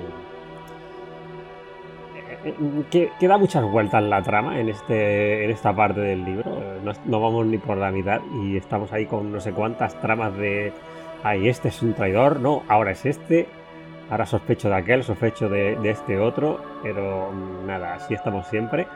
Eh, 2.44 2.54
que, 2.90 3.28
da 3.28 3.38
muchas 3.38 3.64
vueltas 3.64 4.02
la 4.02 4.22
trama 4.22 4.58
en, 4.60 4.68
este, 4.68 5.44
en 5.44 5.50
esta 5.50 5.74
parte 5.74 6.00
del 6.00 6.24
libro. 6.24 6.50
No, 7.04 7.20
vamos 7.20 7.46
ni 7.46 7.58
por 7.58 7.76
la 7.76 7.90
mitad 7.90 8.20
y 8.42 8.56
estamos 8.56 8.92
ahí 8.92 9.06
con 9.06 9.32
no 9.32 9.40
sé 9.40 9.52
cuántas 9.52 10.00
tramas 10.00 10.36
de... 10.36 10.72
Ay, 11.22 11.48
este 11.48 11.68
es 11.68 11.82
un 11.82 11.92
traidor, 11.92 12.40
no, 12.40 12.62
ahora 12.66 12.92
es 12.92 13.04
este, 13.04 13.46
ahora 14.08 14.24
sospecho 14.24 14.70
de 14.70 14.76
aquel, 14.76 15.04
sospecho 15.04 15.50
de, 15.50 15.76
de 15.76 15.90
este 15.90 16.18
otro, 16.18 16.60
pero 16.82 17.30
mm, 17.30 17.66
nada, 17.66 17.94
así 17.94 18.14
estamos 18.14 18.46
siempre. 18.46 18.86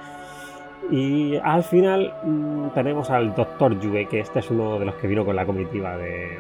Y 0.90 1.36
al 1.36 1.64
final 1.64 2.14
mm, 2.24 2.68
tenemos 2.70 3.10
al 3.10 3.34
Doctor 3.34 3.78
Yue, 3.78 4.06
que 4.06 4.20
este 4.20 4.38
es 4.38 4.50
uno 4.50 4.78
de 4.78 4.86
los 4.86 4.94
que 4.94 5.06
vino 5.06 5.24
con 5.24 5.36
la 5.36 5.44
comitiva 5.44 5.98
de, 5.98 6.38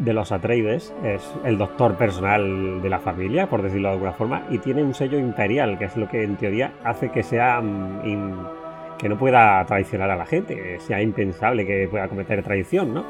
de 0.00 0.14
los 0.14 0.32
Atreides, 0.32 0.94
es 1.04 1.22
el 1.44 1.58
doctor 1.58 1.96
personal 1.96 2.80
de 2.80 2.88
la 2.88 2.98
familia, 2.98 3.48
por 3.48 3.62
decirlo 3.62 3.88
de 3.88 3.94
alguna 3.94 4.12
forma, 4.12 4.42
y 4.50 4.58
tiene 4.58 4.82
un 4.82 4.94
sello 4.94 5.18
imperial, 5.18 5.78
que 5.78 5.84
es 5.84 5.96
lo 5.96 6.08
que 6.08 6.22
en 6.22 6.36
teoría 6.36 6.72
hace 6.84 7.10
que 7.10 7.22
sea 7.22 7.60
mm, 7.60 8.96
que 8.98 9.08
no 9.08 9.18
pueda 9.18 9.64
traicionar 9.66 10.10
a 10.10 10.16
la 10.16 10.26
gente, 10.26 10.80
sea 10.80 11.02
impensable 11.02 11.66
que 11.66 11.86
pueda 11.88 12.08
cometer 12.08 12.42
traición, 12.42 12.94
¿no? 12.94 13.04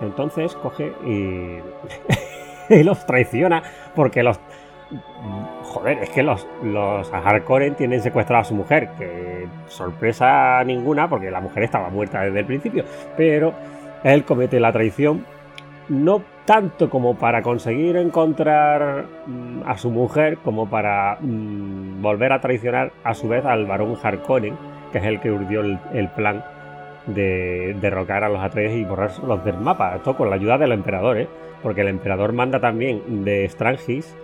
Entonces 0.00 0.54
coge 0.56 0.92
y, 1.06 1.58
los 2.82 3.06
traiciona 3.06 3.62
porque 3.94 4.22
los 4.22 4.40
joder, 5.62 5.98
es 6.02 6.10
que 6.10 6.22
los, 6.22 6.46
los 6.62 7.10
tienen 7.76 8.00
secuestrado 8.00 8.42
a 8.42 8.44
su 8.44 8.54
mujer, 8.54 8.90
que 8.98 9.46
sorpresa 9.66 10.62
ninguna, 10.64 11.08
porque 11.08 11.30
la 11.30 11.40
mujer 11.40 11.64
estaba 11.64 11.90
muerta 11.90 12.22
desde 12.22 12.40
el 12.40 12.46
principio, 12.46 12.84
pero 13.16 13.54
él 14.02 14.24
comete 14.24 14.60
la 14.60 14.72
traición 14.72 15.24
no 15.88 16.22
tanto 16.44 16.90
como 16.90 17.16
para 17.16 17.42
conseguir 17.42 17.96
encontrar 17.96 19.06
mm, 19.26 19.62
a 19.66 19.78
su 19.78 19.90
mujer, 19.90 20.38
como 20.38 20.68
para 20.68 21.18
mm, 21.20 22.02
volver 22.02 22.32
a 22.32 22.40
traicionar 22.40 22.92
a 23.02 23.14
su 23.14 23.28
vez 23.28 23.44
al 23.44 23.66
varón 23.66 23.96
Harkonnen, 24.02 24.56
que 24.92 24.98
es 24.98 25.04
el 25.04 25.20
que 25.20 25.30
urdió 25.30 25.62
el, 25.62 26.08
plan 26.10 26.44
de 27.06 27.76
derrocar 27.80 28.24
a 28.24 28.28
los 28.28 28.42
Atreides 28.42 28.76
y 28.76 28.84
borrarlos 28.84 29.44
del 29.44 29.58
mapa. 29.58 29.96
Esto 29.96 30.16
con 30.16 30.30
la 30.30 30.36
ayuda 30.36 30.58
del 30.58 30.72
emperador, 30.72 31.18
¿eh? 31.18 31.28
porque 31.62 31.80
el 31.80 31.88
emperador 31.88 32.32
manda 32.32 32.60
también 32.60 33.24
de 33.24 33.48
Strangis 33.48 34.14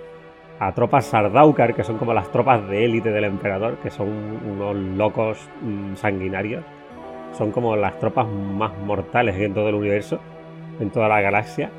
a 0.59 0.73
tropas 0.73 1.07
Sardaukar, 1.07 1.75
que 1.75 1.85
son 1.85 1.97
como 1.97 2.13
las 2.13 2.31
tropas 2.31 2.69
de 2.69 2.85
élite 2.85 3.11
del 3.11 3.25
emperador, 3.25 3.79
que 3.79 3.91
son 3.91 4.09
unos 4.09 4.77
locos 4.77 5.49
mm, 5.63 5.95
sanguinarios. 5.97 6.65
Son 7.33 7.51
como 7.51 7.77
las 7.77 7.99
tropas 7.99 8.27
más 8.29 8.77
mortales 8.79 9.37
en 9.37 9.55
todo 9.55 9.69
el 9.69 9.77
universo 9.77 10.21
en 10.81 10.91
toda 10.91 11.09
la 11.09 11.21
galaxia. 11.21 11.71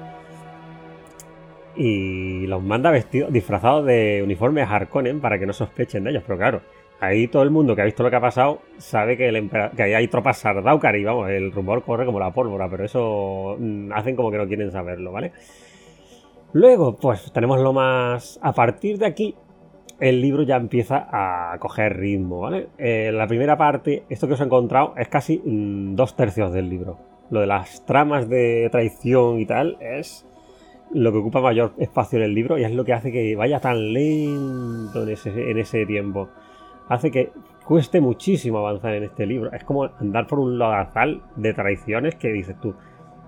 Y 1.75 2.48
los 2.48 2.62
manda 2.62 2.91
vestidos, 2.91 3.31
disfrazados 3.31 3.86
de 3.86 4.22
uniformes 4.24 4.67
Harkonnen 4.70 5.20
para 5.20 5.39
que 5.39 5.46
no 5.46 5.53
sospechen 5.53 6.03
de 6.03 6.12
ellos. 6.12 6.24
Pero 6.25 6.38
claro, 6.38 6.62
ahí 7.00 7.27
todo 7.27 7.43
el 7.43 7.50
mundo 7.50 7.75
que 7.75 7.81
ha 7.81 7.86
visto 7.86 8.03
lo 8.03 8.10
que 8.10 8.15
ha 8.15 8.22
pasado 8.22 8.62
sabe 8.77 9.17
que, 9.17 9.25
hay 9.79 10.08
tropas 10.08 10.38
Sardaukar 10.38 10.96
y 10.96 11.03
vamos, 11.03 11.29
el 11.29 11.51
rumor 11.51 11.84
corre 11.84 12.05
como 12.05 12.20
la 12.20 12.31
pólvora, 12.31 12.70
pero 12.70 12.86
eso 12.86 13.58
mm, 13.60 13.91
hacen 13.93 14.15
como 14.15 14.31
que 14.31 14.38
no 14.38 14.48
quieren 14.48 14.72
saberlo, 14.72 15.12
¿vale? 15.12 15.31
Luego, 16.53 16.98
pues 16.98 17.31
tenemos 17.31 17.60
lo 17.62 17.72
más... 17.72 18.38
A 18.41 18.51
partir 18.51 18.98
de 18.98 19.05
aquí, 19.05 19.36
el 20.01 20.22
libro 20.22 20.43
ya 20.43 20.58
empieza 20.58 21.08
a 21.10 21.58
coger 21.60 21.98
ritmo, 21.98 22.41
¿vale? 22.41 22.67
Eh, 22.77 23.12
la 23.13 23.25
primera 23.25 23.58
parte, 23.58 24.03
esto 24.10 24.27
que 24.27 24.34
os 24.34 24.41
he 24.41 24.43
encontrado, 24.43 24.93
es 24.98 25.08
casi 25.08 25.41
mm, 25.43 25.96
dos 25.96 26.15
tercios 26.17 26.51
del 26.51 26.70
libro 26.70 27.11
lo 27.32 27.40
de 27.40 27.48
las 27.48 27.84
tramas 27.86 28.30
de 28.30 28.70
traición 28.72 29.40
y 29.40 29.46
tal 29.46 29.78
es 29.80 30.28
lo 30.94 31.12
que 31.14 31.18
ocupa 31.18 31.40
mayor 31.40 31.72
espacio 31.78 32.20
en 32.20 32.26
el 32.26 32.36
libro 32.36 32.58
y 32.58 32.66
es 32.66 32.72
lo 32.72 32.84
que 32.84 32.94
hace 32.94 33.12
que 33.12 33.36
vaya 33.38 33.62
tan 33.62 33.94
lento 33.94 35.04
en 35.04 35.58
ese, 35.58 35.86
tiempo. 35.86 36.30
Hace 36.90 37.10
que 37.10 37.32
cueste 37.66 38.02
muchísimo 38.02 38.58
avanzar 38.60 38.96
en 38.96 39.04
este 39.04 39.26
libro. 39.26 39.52
Es 39.54 39.64
como 39.64 39.86
andar 39.86 40.28
por 40.28 40.40
un 40.40 40.58
lodazal 40.58 41.22
de 41.38 41.54
traiciones 41.54 42.16
que 42.16 42.28
dices 42.28 42.60
tú, 42.60 42.76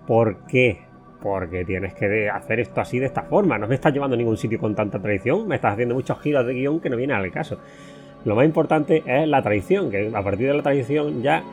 ¿por 0.06 0.46
qué? 0.48 0.82
Porque 1.22 1.64
tienes 1.64 1.94
que 1.94 2.30
hacer 2.30 2.60
esto 2.60 2.82
así 2.82 3.00
de 3.00 3.06
esta 3.06 3.24
forma. 3.24 3.58
No 3.58 3.70
me 3.70 3.76
estás 3.76 3.94
llevando 3.94 4.16
a 4.16 4.18
ningún 4.18 4.36
sitio 4.36 4.60
con 4.60 4.76
tanta 4.76 5.00
traición, 5.00 5.48
me 5.48 5.56
estás 5.56 5.74
haciendo 5.74 5.96
muchos 5.96 6.20
giros 6.20 6.46
de 6.46 6.54
guion 6.54 6.82
que 6.82 6.90
no 6.90 6.98
vienen 6.98 7.16
al 7.16 7.32
caso. 7.32 7.60
Lo 8.26 8.36
más 8.36 8.46
importante 8.46 9.04
es 9.06 9.28
la 9.30 9.42
traición, 9.42 9.90
que 9.90 10.12
a 10.14 10.22
partir 10.22 10.48
de 10.48 10.54
la 10.54 10.64
traición 10.64 11.22
ya 11.22 11.44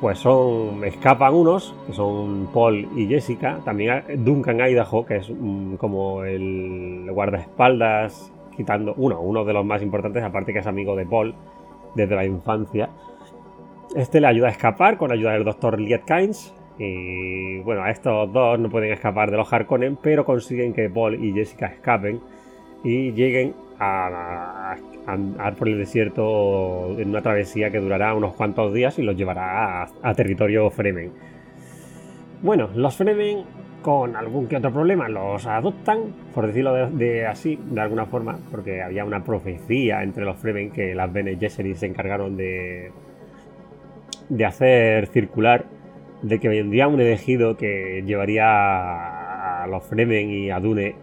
pues 0.00 0.18
son 0.18 0.84
escapan 0.84 1.34
unos 1.34 1.74
que 1.86 1.92
son 1.92 2.48
Paul 2.52 2.88
y 2.96 3.06
Jessica 3.06 3.58
también 3.64 4.04
Duncan 4.24 4.60
Idaho 4.60 5.04
que 5.04 5.16
es 5.16 5.30
mm, 5.30 5.74
como 5.74 6.24
el 6.24 7.06
guardaespaldas 7.10 8.32
quitando 8.56 8.94
uno 8.96 9.20
uno 9.20 9.44
de 9.44 9.52
los 9.52 9.64
más 9.64 9.82
importantes 9.82 10.22
aparte 10.22 10.52
que 10.52 10.60
es 10.60 10.66
amigo 10.66 10.94
de 10.94 11.06
Paul 11.06 11.34
desde 11.94 12.14
la 12.14 12.24
infancia. 12.24 12.90
Este 13.96 14.20
le 14.20 14.26
ayuda 14.26 14.48
a 14.48 14.50
escapar 14.50 14.98
con 14.98 15.10
ayuda 15.10 15.32
del 15.32 15.44
doctor 15.44 15.80
Liet 15.80 16.04
Kynes 16.04 16.54
y 16.78 17.58
bueno 17.60 17.82
a 17.82 17.90
estos 17.90 18.32
dos 18.32 18.58
no 18.58 18.68
pueden 18.68 18.92
escapar 18.92 19.30
de 19.30 19.36
los 19.36 19.52
Harkonnen 19.52 19.96
pero 20.00 20.24
consiguen 20.24 20.72
que 20.72 20.88
Paul 20.88 21.24
y 21.24 21.32
Jessica 21.32 21.66
escapen 21.66 22.20
y 22.84 23.12
lleguen 23.12 23.54
a, 23.78 24.76
andar 25.06 25.54
por 25.54 25.68
el 25.68 25.78
desierto 25.78 26.98
en 26.98 27.10
una 27.10 27.22
travesía 27.22 27.70
que 27.70 27.78
durará 27.78 28.14
unos 28.14 28.34
cuantos 28.34 28.74
días 28.74 28.98
y 28.98 29.02
los 29.02 29.16
llevará 29.16 29.88
a, 30.02 30.14
territorio 30.14 30.70
Fremen. 30.70 31.12
Bueno, 32.42 32.68
los 32.74 32.96
Fremen 32.96 33.44
con 33.82 34.16
algún 34.16 34.48
que 34.48 34.56
otro 34.56 34.72
problema 34.72 35.08
los 35.08 35.46
adoptan, 35.46 36.12
por 36.34 36.46
decirlo 36.46 36.74
de, 36.74 37.26
así, 37.26 37.58
de 37.70 37.80
alguna 37.80 38.06
forma, 38.06 38.38
porque 38.50 38.82
había 38.82 39.04
una 39.04 39.24
profecía 39.24 40.02
entre 40.02 40.24
los 40.24 40.36
Fremen 40.36 40.70
que 40.70 40.94
las 40.94 41.12
Bene 41.12 41.36
Gesserit 41.36 41.76
se 41.76 41.86
encargaron 41.86 42.36
de, 42.36 42.90
de 44.28 44.44
hacer 44.44 45.06
circular, 45.06 45.64
de 46.22 46.40
que 46.40 46.48
vendría 46.48 46.88
un 46.88 47.00
elegido 47.00 47.56
que 47.56 48.02
llevaría 48.04 49.62
a 49.62 49.66
los 49.68 49.84
Fremen 49.84 50.30
y 50.30 50.50
a 50.50 50.58
Dune 50.58 50.96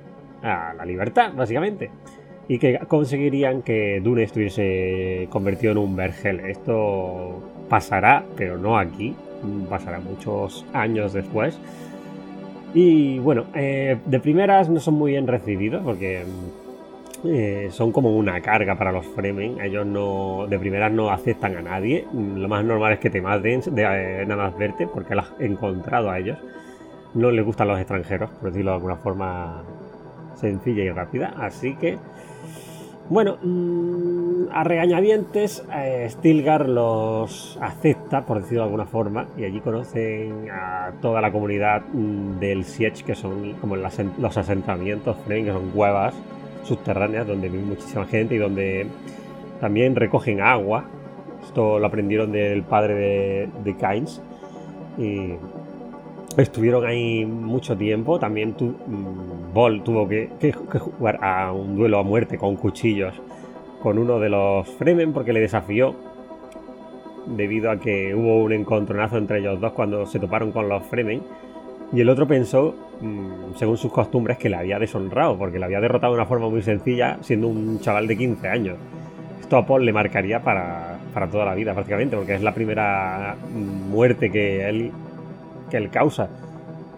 a 0.44 0.74
la 0.78 0.86
libertad, 0.86 1.34
básicamente 1.34 1.90
y 2.48 2.60
que 2.60 2.80
conseguirían 2.88 3.62
que 3.62 4.00
Dune 4.04 4.24
estuviese 4.24 5.28
convertido 5.30 5.72
en 5.72 5.78
un 5.80 5.96
vergel. 5.96 6.40
Esto 6.42 7.42
pasará, 7.70 8.24
pero 8.36 8.58
no 8.58 8.78
aquí, 8.78 9.16
pasará 9.70 10.00
muchos 10.00 10.66
años 10.74 11.14
después. 11.14 11.60
Y 12.74 13.20
bueno, 13.20 13.46
eh, 13.56 13.98
de 14.06 14.20
primeras 14.20 14.70
no 14.70 14.80
son 14.80 14.96
muy 14.96 15.12
bien 15.12 15.28
recibidos 15.28 15.82
porque 15.84 16.24
eh, 17.24 17.70
son 17.72 17.92
como 17.92 18.16
una 18.16 18.42
carga 18.42 18.76
para 18.76 18.92
los 18.92 19.06
Fremen. 19.08 19.60
Ellos 19.62 19.86
no, 19.86 20.46
de 20.48 20.60
primeras 20.60 20.92
no 20.92 21.10
aceptan 21.10 21.56
a 21.56 21.62
nadie. 21.62 22.06
Lo 22.14 22.48
más 22.48 22.64
normal 22.64 22.94
es 22.94 23.00
que 23.00 23.10
te 23.10 23.22
maten 23.22 23.62
eh, 23.78 24.26
nada 24.28 24.50
más 24.50 24.58
verte 24.58 24.88
porque 24.88 25.16
los 25.16 25.26
has 25.26 25.40
encontrado 25.40 26.12
a 26.12 26.20
ellos. 26.20 26.38
No 27.14 27.32
les 27.32 27.46
gustan 27.46 27.70
los 27.70 27.80
extranjeros, 27.80 28.30
por 28.30 28.52
decirlo 28.52 28.72
de 28.72 28.76
alguna 28.76 28.98
forma 28.98 29.64
sencilla 30.36 30.84
y 30.84 30.90
rápida. 30.90 31.34
Así 31.40 31.76
que, 31.76 31.98
bueno, 33.10 33.38
mm, 33.42 34.48
a 34.52 34.64
regañadientes, 34.64 35.64
eh, 35.74 36.08
Stilgar 36.10 36.68
los 36.68 37.58
acepta, 37.62 38.26
por 38.26 38.42
decirlo 38.42 38.62
de 38.62 38.66
alguna 38.66 38.86
forma, 38.86 39.28
y 39.38 39.44
allí 39.44 39.60
conocen 39.60 40.50
a 40.50 40.92
toda 41.02 41.22
la 41.22 41.32
comunidad 41.32 41.84
mm, 41.94 42.40
del 42.40 42.64
Siege, 42.64 43.04
que 43.04 43.16
son 43.16 43.54
como 43.62 43.76
los 43.76 44.38
asentamientos 44.38 45.18
que 45.28 45.52
son 45.52 45.70
cuevas 45.72 46.16
subterráneas 46.64 47.28
donde 47.28 47.50
vive 47.50 47.64
muchísima 47.64 48.06
gente 48.06 48.36
y 48.36 48.38
donde 48.40 48.88
también 49.60 49.96
recogen 49.96 50.42
agua. 50.42 50.86
Esto 51.44 51.78
lo 51.78 51.86
aprendieron 51.86 52.32
del 52.32 52.64
padre 52.64 52.96
de, 52.96 53.50
de 53.64 53.76
Kynes. 53.76 54.22
Estuvieron 56.38 56.86
ahí 56.86 57.26
mucho 57.26 57.78
tiempo. 57.78 58.20
También 58.20 58.54
tu, 58.54 58.66
mm, 58.66 59.84
tuvo 59.84 60.08
que, 60.08 60.30
jugar 60.52 61.20
a 61.22 61.52
un 61.52 61.76
duelo 61.76 62.00
a 62.00 62.04
muerte 62.04 62.38
con 62.38 62.56
cuchillos 62.56 63.14
con 63.82 64.00
uno 64.00 64.20
de 64.20 64.30
los 64.30 64.68
Fremen 64.68 65.14
porque 65.14 65.32
le 65.32 65.40
desafió 65.40 65.94
debido 67.28 67.70
a 67.70 67.80
que 67.80 68.16
hubo 68.16 68.44
un 68.44 68.52
encontronazo 68.52 69.18
entre 69.18 69.40
ellos 69.40 69.62
dos 69.62 69.74
cuando 69.74 70.08
se 70.08 70.20
toparon 70.20 70.52
con 70.52 70.68
los 70.68 70.84
Fremen 70.88 71.22
y 71.94 72.02
el 72.02 72.10
otro 72.10 72.28
pensó, 72.28 72.76
mm, 73.02 73.56
según 73.58 73.78
sus 73.78 73.92
costumbres, 73.92 74.38
que 74.38 74.50
le 74.50 74.56
había 74.56 74.80
deshonrado, 74.80 75.38
porque 75.38 75.60
le 75.60 75.66
había 75.66 75.80
derrotado 75.80 76.14
de 76.14 76.20
una 76.20 76.28
forma 76.28 76.50
muy 76.50 76.62
sencilla, 76.62 77.18
siendo 77.22 77.48
un 77.48 77.80
chaval 77.80 78.08
de 78.08 78.18
15 78.18 78.48
años. 78.48 78.78
Esto 79.40 79.58
a 79.58 79.66
Paul 79.66 79.86
le 79.86 79.94
marcaría 79.94 80.42
para, 80.42 80.98
toda 81.32 81.46
la 81.46 81.56
vida, 81.56 81.74
prácticamente, 81.74 82.18
porque 82.18 82.36
es 82.36 82.42
la 82.42 82.54
primera 82.54 83.36
mm, 83.54 83.92
muerte 83.92 84.32
que 84.32 84.68
él, 84.68 84.92
que 85.76 85.84
él 85.84 85.90
causa. 85.90 86.30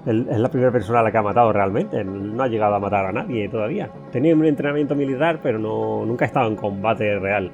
es 0.05 0.38
la 0.38 0.50
primera 0.50 0.72
persona 0.72 1.00
a 1.00 1.03
la 1.03 1.12
que 1.12 1.17
ha 1.17 1.24
matado 1.24 1.51
realmente. 1.51 2.03
no 2.03 2.43
ha 2.43 2.48
llegado 2.48 2.75
a 2.75 2.79
matar 2.79 3.07
a 3.07 3.12
nadie 3.12 3.50
todavía. 3.50 3.89
Tenía 4.12 4.36
un 4.36 4.46
entrenamiento 4.46 4.96
militar, 4.96 5.39
pero 5.41 5.57
no, 5.57 6.05
nunca 6.05 6.25
ha 6.25 6.27
estado 6.27 6.48
en 6.48 6.55
combate 6.55 7.17
real. 7.17 7.51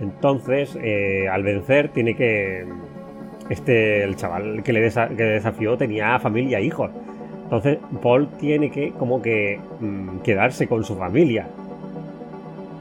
Entonces, 0.00 0.78
eh, 0.82 1.28
al 1.28 1.42
vencer, 1.42 1.90
tiene 1.90 2.16
que 2.16 2.66
este, 3.50 4.02
el 4.02 4.16
chaval 4.16 4.62
que 4.62 4.72
le, 4.72 4.80
desafió 4.80 5.76
tenía 5.76 6.18
familia 6.18 6.58
e 6.58 6.64
hijos. 6.64 6.90
Entonces 7.42 7.78
Paul 8.00 8.28
tiene 8.38 8.70
que 8.70 8.92
como 8.92 9.20
que 9.20 9.60
mm, 9.80 10.20
quedarse 10.20 10.66
con 10.66 10.84
su 10.84 10.96
familia. 10.96 11.46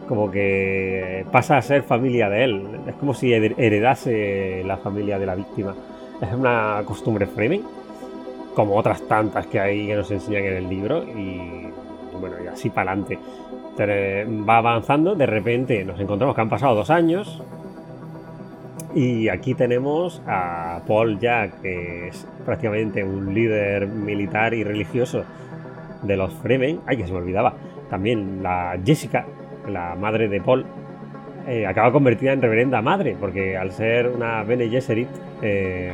Como 0.07 0.31
que 0.31 1.25
pasa 1.31 1.57
a 1.57 1.61
ser 1.61 1.83
familia 1.83 2.29
de 2.29 2.43
él. 2.45 2.67
Es 2.87 2.95
como 2.95 3.13
si 3.13 3.33
heredase 3.33 4.63
la 4.65 4.77
familia 4.77 5.19
de 5.19 5.25
la 5.25 5.35
víctima. 5.35 5.75
Es 6.21 6.33
una 6.33 6.81
costumbre 6.85 7.25
framing, 7.25 7.63
como 8.55 8.75
otras 8.75 9.01
tantas 9.07 9.47
que 9.47 9.59
hay 9.59 9.87
que 9.87 9.95
nos 9.95 10.11
enseñan 10.11 10.43
en 10.45 10.53
el 10.53 10.69
libro. 10.69 11.03
Y 11.03 11.69
bueno, 12.19 12.35
y 12.43 12.47
así 12.47 12.69
para 12.69 12.91
adelante. 12.91 13.17
Va 13.79 14.57
avanzando, 14.57 15.15
de 15.15 15.25
repente 15.25 15.85
nos 15.85 15.99
encontramos 15.99 16.35
que 16.35 16.41
han 16.41 16.49
pasado 16.49 16.75
dos 16.75 16.89
años, 16.89 17.41
y 18.93 19.29
aquí 19.29 19.53
tenemos 19.53 20.21
a 20.27 20.81
Paul 20.87 21.19
Jack, 21.19 21.61
que 21.61 22.09
es 22.09 22.27
prácticamente 22.43 23.03
un 23.03 23.33
líder 23.33 23.87
militar 23.87 24.53
y 24.53 24.63
religioso 24.63 25.23
de 26.01 26.17
los 26.17 26.33
Fremen. 26.33 26.81
Ay, 26.87 26.97
que 26.97 27.05
se 27.05 27.13
me 27.13 27.19
olvidaba. 27.19 27.53
También 27.89 28.43
la 28.43 28.77
Jessica, 28.83 29.25
la 29.67 29.95
madre 29.95 30.27
de 30.27 30.41
Paul, 30.41 30.65
eh, 31.47 31.65
acaba 31.65 31.91
convertida 31.91 32.33
en 32.33 32.41
reverenda 32.41 32.81
madre, 32.81 33.15
porque 33.19 33.57
al 33.57 33.71
ser 33.71 34.07
una 34.07 34.43
Bene 34.43 34.69
Gesserit 34.69 35.09
eh, 35.41 35.93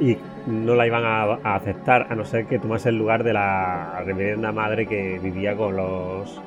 y 0.00 0.16
no 0.46 0.74
la 0.74 0.86
iban 0.86 1.04
a, 1.04 1.54
aceptar 1.54 2.06
a 2.10 2.14
no 2.14 2.24
ser 2.24 2.46
que 2.46 2.58
tomase 2.58 2.90
el 2.90 2.98
lugar 2.98 3.24
de 3.24 3.32
la 3.32 4.02
reverenda 4.04 4.52
madre 4.52 4.86
que 4.86 5.18
vivía 5.22 5.56
con 5.56 5.76
los 5.76 6.40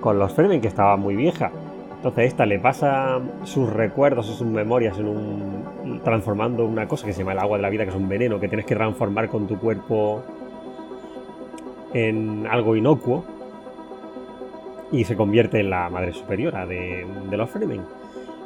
con 0.00 0.18
los 0.18 0.32
Fremen, 0.32 0.60
que 0.60 0.68
estaba 0.68 0.96
muy 0.96 1.16
vieja. 1.16 1.50
Entonces 1.96 2.26
esta 2.26 2.46
le 2.46 2.60
pasa 2.60 3.18
sus 3.42 3.68
recuerdos 3.72 4.30
y 4.30 4.34
sus 4.34 4.46
memorias 4.46 4.98
en 4.98 5.08
un 5.08 6.00
transformando 6.04 6.64
una 6.64 6.86
cosa 6.86 7.06
que 7.06 7.12
se 7.12 7.20
llama 7.20 7.32
el 7.32 7.40
agua 7.40 7.56
de 7.56 7.62
la 7.62 7.70
vida, 7.70 7.84
que 7.84 7.90
es 7.90 7.96
un 7.96 8.08
veneno 8.08 8.38
que 8.38 8.48
tienes 8.48 8.66
que 8.66 8.76
transformar 8.76 9.28
con 9.28 9.48
tu 9.48 9.58
cuerpo 9.58 10.22
en 11.92 12.46
algo 12.48 12.76
inocuo 12.76 13.24
y 14.92 15.04
se 15.04 15.16
convierte 15.16 15.60
en 15.60 15.70
la 15.70 15.88
madre 15.90 16.12
superiora 16.12 16.66
de, 16.66 17.06
los 17.30 17.50
Fremen. 17.50 17.82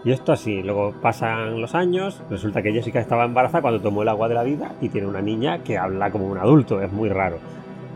Y 0.04 0.10
esto 0.10 0.32
así, 0.32 0.62
luego 0.62 0.92
pasan 1.00 1.60
los 1.60 1.74
años, 1.74 2.22
resulta 2.28 2.62
que 2.62 2.72
Jessica 2.72 3.00
estaba 3.00 3.24
embarazada 3.24 3.62
cuando 3.62 3.80
tomó 3.80 4.02
el 4.02 4.08
agua 4.08 4.28
de 4.28 4.34
la 4.34 4.42
vida 4.42 4.72
y 4.80 4.88
tiene 4.88 5.06
una 5.06 5.22
niña 5.22 5.62
que 5.62 5.78
habla 5.78 6.10
como 6.10 6.26
un 6.26 6.38
adulto, 6.38 6.80
es 6.82 6.90
muy 6.90 7.08
raro. 7.08 7.38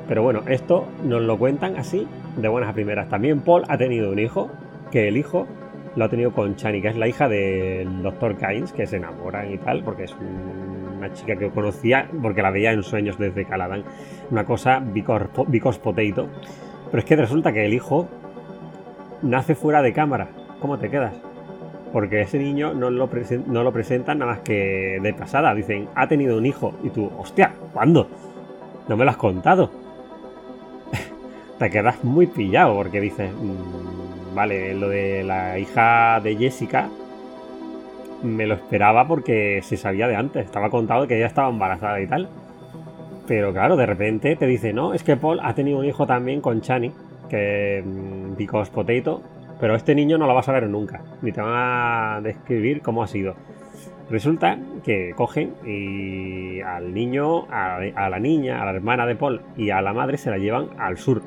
Pero 0.06 0.22
bueno, 0.22 0.42
esto 0.46 0.86
nos 1.02 1.22
lo 1.22 1.36
cuentan 1.36 1.76
así, 1.76 2.06
de 2.36 2.46
buenas 2.46 2.70
a 2.70 2.74
primeras. 2.74 3.08
También 3.08 3.40
Paul 3.40 3.64
ha 3.68 3.76
tenido 3.76 4.12
un 4.12 4.20
hijo, 4.20 4.48
que 4.92 5.08
el 5.08 5.16
hijo 5.16 5.48
lo 5.96 6.04
ha 6.04 6.08
tenido 6.08 6.32
con 6.32 6.54
Chani, 6.54 6.80
que 6.80 6.88
es 6.88 6.96
la 6.96 7.08
hija 7.08 7.28
del 7.28 8.02
doctor 8.02 8.36
Kynes, 8.36 8.72
que 8.72 8.86
se 8.86 8.98
enamoran 8.98 9.52
y 9.52 9.58
tal, 9.58 9.82
porque 9.82 10.04
es 10.04 10.14
una 10.96 11.12
chica 11.12 11.36
que 11.36 11.50
conocía, 11.50 12.08
porque 12.22 12.42
la 12.42 12.50
veía 12.50 12.70
en 12.70 12.84
sueños 12.84 13.18
desde 13.18 13.46
Caladan. 13.46 13.82
Una 14.30 14.44
cosa 14.44 14.78
because 14.78 15.80
potato. 15.80 16.28
Pero 16.90 16.98
es 16.98 17.04
que 17.04 17.16
resulta 17.16 17.52
que 17.52 17.64
el 17.66 17.74
hijo 17.74 18.08
nace 19.22 19.54
fuera 19.54 19.82
de 19.82 19.92
cámara. 19.92 20.28
¿Cómo 20.60 20.78
te 20.78 20.90
quedas? 20.90 21.14
Porque 21.92 22.22
ese 22.22 22.38
niño 22.38 22.74
no 22.74 22.90
lo, 22.90 23.08
no 23.46 23.62
lo 23.62 23.72
presentan 23.72 24.18
nada 24.18 24.32
más 24.32 24.40
que 24.40 24.98
de 25.02 25.14
pasada. 25.14 25.54
Dicen, 25.54 25.88
ha 25.94 26.08
tenido 26.08 26.36
un 26.36 26.46
hijo. 26.46 26.74
Y 26.82 26.90
tú, 26.90 27.10
hostia, 27.18 27.52
¿cuándo? 27.72 28.08
No 28.88 28.96
me 28.96 29.04
lo 29.04 29.10
has 29.10 29.16
contado. 29.16 29.70
te 31.58 31.70
quedas 31.70 32.02
muy 32.04 32.26
pillado 32.26 32.74
porque 32.74 33.00
dices, 33.00 33.30
mm, 33.32 33.86
Vale, 34.36 34.74
lo 34.74 34.90
de 34.90 35.24
la 35.24 35.58
hija 35.58 36.20
de 36.20 36.36
Jessica 36.36 36.90
me 38.22 38.46
lo 38.46 38.52
esperaba 38.52 39.08
porque 39.08 39.60
se 39.62 39.78
sabía 39.78 40.08
de 40.08 40.14
antes. 40.14 40.44
Estaba 40.44 40.68
contado 40.68 41.06
que 41.06 41.16
ella 41.16 41.24
estaba 41.24 41.48
embarazada 41.48 41.98
y 42.02 42.06
tal. 42.06 42.28
Pero 43.26 43.54
claro, 43.54 43.76
de 43.76 43.86
repente 43.86 44.36
te 44.36 44.46
dice, 44.46 44.74
no, 44.74 44.92
es 44.92 45.02
que 45.02 45.16
Paul 45.16 45.40
ha 45.42 45.54
tenido 45.54 45.78
un 45.78 45.86
hijo 45.86 46.06
también 46.06 46.42
con 46.42 46.60
Chani, 46.60 46.92
que 47.28 47.82
because 48.36 48.70
mm, 48.70 48.74
potato, 48.74 49.22
pero 49.60 49.74
este 49.74 49.94
niño 49.94 50.18
no 50.18 50.26
lo 50.26 50.34
vas 50.34 50.48
a 50.48 50.52
ver 50.52 50.68
nunca, 50.68 51.02
ni 51.22 51.32
te 51.32 51.40
van 51.40 51.52
a 51.54 52.20
describir 52.22 52.82
cómo 52.82 53.02
ha 53.02 53.06
sido. 53.06 53.34
Resulta 54.08 54.58
que 54.84 55.14
cogen 55.16 55.54
y 55.66 56.60
al 56.60 56.94
niño, 56.94 57.46
a, 57.50 58.08
la 58.08 58.18
niña, 58.20 58.62
a 58.62 58.64
la 58.66 58.70
hermana 58.70 59.04
de 59.04 59.16
Paul 59.16 59.40
y 59.56 59.70
a 59.70 59.82
la 59.82 59.92
madre 59.92 60.16
se 60.16 60.30
la 60.30 60.38
llevan 60.38 60.68
al 60.78 60.96
sur 60.96 61.22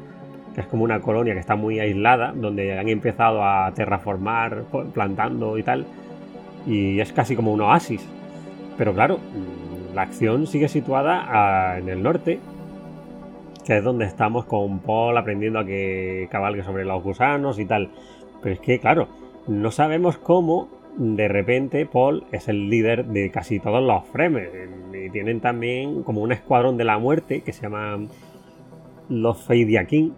que 0.55 0.61
es 0.61 0.67
como 0.67 0.83
una 0.83 0.99
colonia 0.99 1.33
que 1.33 1.39
está 1.39 1.55
muy 1.55 1.79
aislada, 1.79 2.33
donde 2.35 2.77
han 2.77 2.89
empezado 2.89 3.43
a 3.43 3.71
terraformar, 3.75 4.63
plantando 4.93 5.57
y 5.59 5.63
tal, 5.63 5.85
y 6.65 6.99
es 6.99 7.13
casi 7.13 7.35
como 7.35 7.53
un 7.53 7.61
oasis. 7.61 8.03
Pero 8.77 8.93
claro, 8.93 9.17
mm, 9.17 9.95
la 9.95 10.03
acción 10.03 10.47
sigue 10.47 10.67
situada 10.67 11.23
ah, 11.27 11.77
en 11.77 11.89
el 11.89 12.01
norte, 12.01 12.39
es 13.77 13.83
donde 13.83 14.05
estamos 14.05 14.45
con 14.45 14.79
Paul 14.79 15.17
aprendiendo 15.17 15.59
a 15.59 15.65
que 15.65 16.27
cabalgue 16.31 16.63
sobre 16.63 16.85
los 16.85 17.03
gusanos 17.03 17.59
y 17.59 17.65
tal. 17.65 17.89
Pero 18.41 18.53
es 18.53 18.59
que, 18.59 18.79
claro, 18.79 19.07
no 19.47 19.71
sabemos 19.71 20.17
cómo 20.17 20.69
de 20.97 21.27
repente 21.27 21.85
Paul 21.85 22.25
es 22.31 22.47
el 22.47 22.69
líder 22.69 23.05
de 23.05 23.31
casi 23.31 23.59
todos 23.59 23.81
los 23.81 24.05
Fremen. 24.07 24.93
Y 24.93 25.09
tienen 25.09 25.39
también 25.39 26.03
como 26.03 26.21
un 26.21 26.31
escuadrón 26.31 26.77
de 26.77 26.83
la 26.83 26.97
muerte 26.97 27.41
que 27.41 27.53
se 27.53 27.63
llama 27.63 27.99
los 29.07 29.41
Feidiakin, 29.43 30.13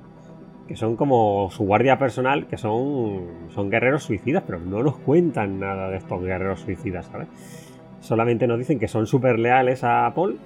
que 0.67 0.75
son 0.75 0.95
como 0.95 1.49
su 1.51 1.65
guardia 1.65 1.97
personal, 1.97 2.47
que 2.47 2.57
son, 2.57 3.49
son 3.53 3.69
guerreros 3.69 4.03
suicidas, 4.03 4.43
pero 4.45 4.59
no 4.59 4.81
nos 4.81 4.97
cuentan 4.97 5.59
nada 5.59 5.89
de 5.89 5.97
estos 5.97 6.21
guerreros 6.23 6.61
suicidas, 6.61 7.07
¿sabes? 7.07 7.27
Solamente 7.99 8.47
nos 8.47 8.57
dicen 8.57 8.79
que 8.79 8.87
son 8.87 9.05
súper 9.05 9.37
leales 9.37 9.83
a 9.83 10.11
Paul, 10.15 10.39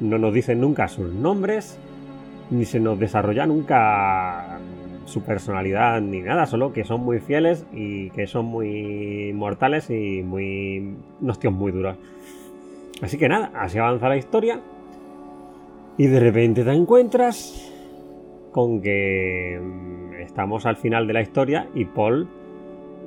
no 0.00 0.18
nos 0.18 0.32
dicen 0.32 0.60
nunca 0.60 0.86
sus 0.88 1.12
nombres, 1.12 1.78
ni 2.50 2.64
se 2.64 2.80
nos 2.80 2.98
desarrolla 2.98 3.46
nunca 3.46 4.58
su 5.06 5.22
personalidad 5.22 6.00
ni 6.00 6.20
nada, 6.20 6.46
solo 6.46 6.72
que 6.72 6.84
son 6.84 7.02
muy 7.02 7.20
fieles 7.20 7.66
y 7.72 8.10
que 8.10 8.26
son 8.26 8.46
muy 8.46 9.32
mortales 9.34 9.90
y 9.90 10.22
muy. 10.22 10.96
unos 11.20 11.38
tíos 11.38 11.52
muy 11.52 11.72
duros. 11.72 11.96
Así 13.02 13.18
que 13.18 13.28
nada, 13.28 13.50
así 13.54 13.78
avanza 13.78 14.08
la 14.08 14.16
historia. 14.16 14.60
Y 15.96 16.06
de 16.06 16.20
repente 16.20 16.64
te 16.64 16.72
encuentras 16.72 17.70
con 18.50 18.80
que 18.80 19.60
mm, 19.60 20.14
estamos 20.22 20.66
al 20.66 20.76
final 20.76 21.06
de 21.06 21.12
la 21.12 21.22
historia 21.22 21.68
y 21.74 21.84
Paul 21.84 22.28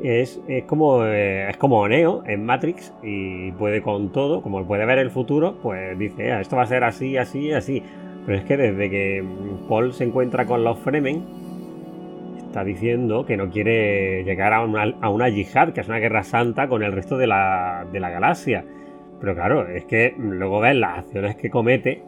es, 0.03 0.39
como, 0.67 1.03
eh, 1.05 1.49
es 1.49 1.57
como 1.57 1.87
Neo 1.87 2.23
en 2.25 2.45
Matrix 2.45 2.93
y 3.01 3.51
puede 3.53 3.81
con 3.81 4.11
todo, 4.11 4.41
como 4.41 4.65
puede 4.65 4.85
ver 4.85 4.99
el 4.99 5.09
futuro, 5.09 5.57
pues 5.61 5.97
dice, 5.97 6.31
ah, 6.31 6.41
esto 6.41 6.55
va 6.55 6.63
a 6.63 6.67
ser 6.67 6.83
así, 6.83 7.17
así, 7.17 7.51
así. 7.51 7.81
Pero 8.27 8.39
es 8.39 8.43
que 8.43 8.57
desde 8.57 8.89
que 8.89 9.23
Paul 9.69 9.93
se 9.93 10.03
encuentra 10.03 10.45
con 10.45 10.61
los 10.61 10.77
Fremen, 10.79 11.23
está 12.45 12.65
diciendo 12.65 13.25
que 13.25 13.37
no 13.37 13.49
quiere 13.49 14.25
llegar 14.25 14.51
a 14.51 14.65
una, 14.65 14.93
a 14.99 15.09
una 15.09 15.29
yihad, 15.29 15.71
que 15.71 15.79
es 15.79 15.87
una 15.87 15.99
guerra 15.99 16.23
santa 16.23 16.67
con 16.67 16.83
el 16.83 16.91
resto 16.91 17.17
de 17.17 17.25
la, 17.25 17.87
de 17.89 18.01
la 18.01 18.09
galaxia. 18.09 18.65
Pero 19.21 19.33
claro, 19.33 19.69
es 19.69 19.85
que 19.85 20.13
luego 20.17 20.59
ves 20.59 20.75
las 20.75 20.99
acciones 20.99 21.37
que 21.37 21.49
comete 21.49 22.03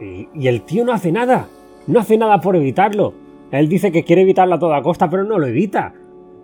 y, 0.00 0.28
y 0.34 0.48
el 0.48 0.62
tío 0.62 0.84
no 0.84 0.92
hace 0.92 1.12
nada. 1.12 1.46
No 1.86 2.00
hace 2.00 2.18
nada 2.18 2.40
por 2.40 2.56
evitarlo. 2.56 3.14
Él 3.52 3.68
dice 3.68 3.92
que 3.92 4.02
quiere 4.02 4.22
evitarlo 4.22 4.56
a 4.56 4.58
toda 4.58 4.82
costa, 4.82 5.08
pero 5.08 5.22
no 5.22 5.38
lo 5.38 5.46
evita. 5.46 5.94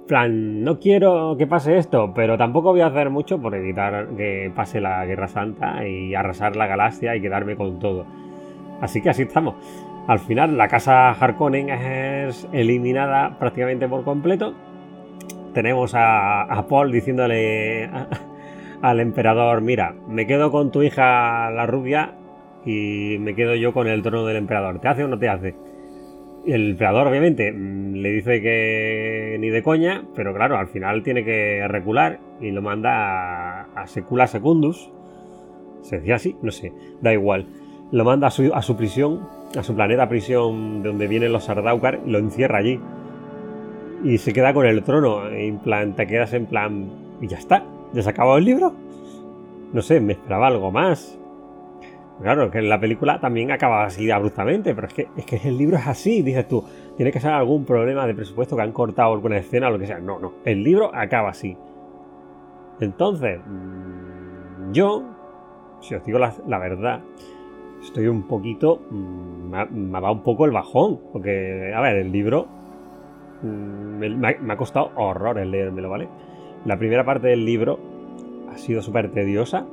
Plan, 0.08 0.64
no 0.64 0.80
quiero 0.80 1.36
que 1.38 1.46
pase 1.46 1.78
esto, 1.78 2.12
pero 2.12 2.36
tampoco 2.36 2.72
voy 2.72 2.80
a 2.80 2.86
hacer 2.86 3.10
mucho 3.10 3.40
por 3.40 3.54
evitar 3.54 4.08
que 4.16 4.50
pase 4.56 4.80
la 4.80 5.06
Guerra 5.06 5.28
Santa 5.28 5.86
y 5.86 6.16
arrasar 6.16 6.56
la 6.56 6.66
galaxia 6.66 7.14
y 7.14 7.20
quedarme 7.20 7.54
con 7.54 7.78
todo. 7.78 8.04
Así 8.80 9.00
que 9.00 9.10
así 9.10 9.22
estamos. 9.22 9.54
Al 10.08 10.18
final, 10.18 10.56
la 10.56 10.68
casa 10.68 11.10
Harkonnen 11.10 11.68
es 11.68 12.48
eliminada 12.52 13.38
prácticamente 13.38 13.86
por 13.86 14.02
completo. 14.02 14.54
Tenemos 15.52 15.92
a, 15.94 16.64
Paul 16.68 16.90
diciéndole 16.90 17.88
al 18.82 19.00
emperador: 19.00 19.60
Mira, 19.60 19.94
me 20.08 20.26
quedo 20.26 20.50
con 20.50 20.72
tu 20.72 20.82
hija 20.82 21.50
la 21.50 21.66
rubia 21.66 22.14
y 22.64 23.18
me 23.20 23.34
quedo 23.34 23.54
yo 23.54 23.72
con 23.72 23.86
el 23.86 24.02
trono 24.02 24.24
del 24.24 24.36
emperador. 24.38 24.80
¿Te 24.80 24.88
hace 24.88 25.04
o 25.04 25.08
no 25.08 25.18
te 25.18 25.28
hace? 25.28 25.54
El 26.48 26.70
emperador, 26.70 27.06
obviamente, 27.06 27.52
mm, 27.52 27.92
le 27.96 28.10
dice 28.10 28.40
que 28.40 29.36
ni 29.38 29.50
de 29.50 29.62
coña, 29.62 30.04
pero 30.16 30.32
claro, 30.32 30.56
al 30.56 30.68
final 30.68 31.02
tiene 31.02 31.22
que 31.22 31.68
recular 31.68 32.20
y 32.40 32.52
lo 32.52 32.62
manda 32.62 33.64
a, 33.74 33.86
Secula 33.86 34.26
Secundus. 34.26 34.90
¿Se 35.82 35.98
decía 35.98 36.14
así? 36.14 36.36
No 36.40 36.50
sé, 36.50 36.72
da 37.02 37.12
igual. 37.12 37.46
Lo 37.92 38.02
manda 38.02 38.28
a 38.28 38.30
su, 38.30 38.50
a 38.54 38.62
prisión, 38.78 39.28
a 39.58 39.62
su 39.62 39.74
planeta 39.74 40.08
prisión 40.08 40.82
de 40.82 40.88
donde 40.88 41.06
vienen 41.06 41.32
los 41.32 41.44
Sardaukar, 41.44 42.00
y 42.06 42.10
lo 42.10 42.18
encierra 42.18 42.60
allí. 42.60 42.80
Y 44.02 44.16
se 44.16 44.32
queda 44.32 44.54
con 44.54 44.64
el 44.64 44.82
trono. 44.82 45.28
En 45.28 45.58
plan, 45.58 45.94
te 45.96 46.06
quedas 46.06 46.32
en 46.32 46.46
plan. 46.46 46.88
Y 47.20 47.26
ya 47.26 47.36
está. 47.36 47.62
¿Ya 47.92 48.02
se 48.02 48.08
acabado 48.08 48.38
el 48.38 48.46
libro? 48.46 48.72
No 49.74 49.82
sé, 49.82 50.00
me 50.00 50.14
esperaba 50.14 50.46
algo 50.46 50.70
más. 50.70 51.18
Claro, 52.20 52.50
que 52.50 52.60
la 52.62 52.80
película 52.80 53.20
también 53.20 53.52
acaba 53.52 53.84
así 53.84 54.10
abruptamente, 54.10 54.74
pero 54.74 54.88
es 54.88 54.94
que, 54.94 55.08
es 55.16 55.24
que 55.24 55.36
el 55.48 55.56
libro 55.56 55.76
es 55.76 55.86
así, 55.86 56.22
dices 56.22 56.48
tú. 56.48 56.64
Tiene 56.96 57.12
que 57.12 57.20
ser 57.20 57.30
algún 57.30 57.64
problema 57.64 58.06
de 58.06 58.14
presupuesto 58.14 58.56
que 58.56 58.62
han 58.62 58.72
cortado 58.72 59.12
alguna 59.12 59.38
escena 59.38 59.68
o 59.68 59.70
lo 59.70 59.78
que 59.78 59.86
sea. 59.86 60.00
No, 60.00 60.18
no. 60.18 60.32
El 60.44 60.64
libro 60.64 60.90
acaba 60.92 61.30
así. 61.30 61.56
Entonces, 62.80 63.38
mm, 63.46 64.72
yo, 64.72 65.04
si 65.80 65.94
os 65.94 66.04
digo 66.04 66.18
la, 66.18 66.58
verdad, 66.58 67.02
estoy 67.80 68.08
un 68.08 68.26
poquito. 68.26 68.80
Mm, 68.90 69.50
me 69.50 69.98
ha, 69.98 70.00
dado 70.00 70.14
un 70.14 70.22
poco 70.24 70.44
el 70.44 70.50
bajón. 70.50 70.98
Porque, 71.12 71.72
a 71.72 71.80
ver, 71.80 71.98
el 71.98 72.10
libro. 72.10 72.48
Mm, 73.42 73.98
me, 73.98 74.08
me 74.10 74.52
ha 74.52 74.56
costado 74.56 74.90
horrores 74.96 75.46
leérmelo, 75.46 75.88
¿vale? 75.88 76.08
La 76.64 76.76
primera 76.76 77.04
parte 77.04 77.28
del 77.28 77.44
libro 77.44 77.78
ha 78.52 78.58
sido 78.58 78.82
súper 78.82 79.12
tediosa 79.12 79.66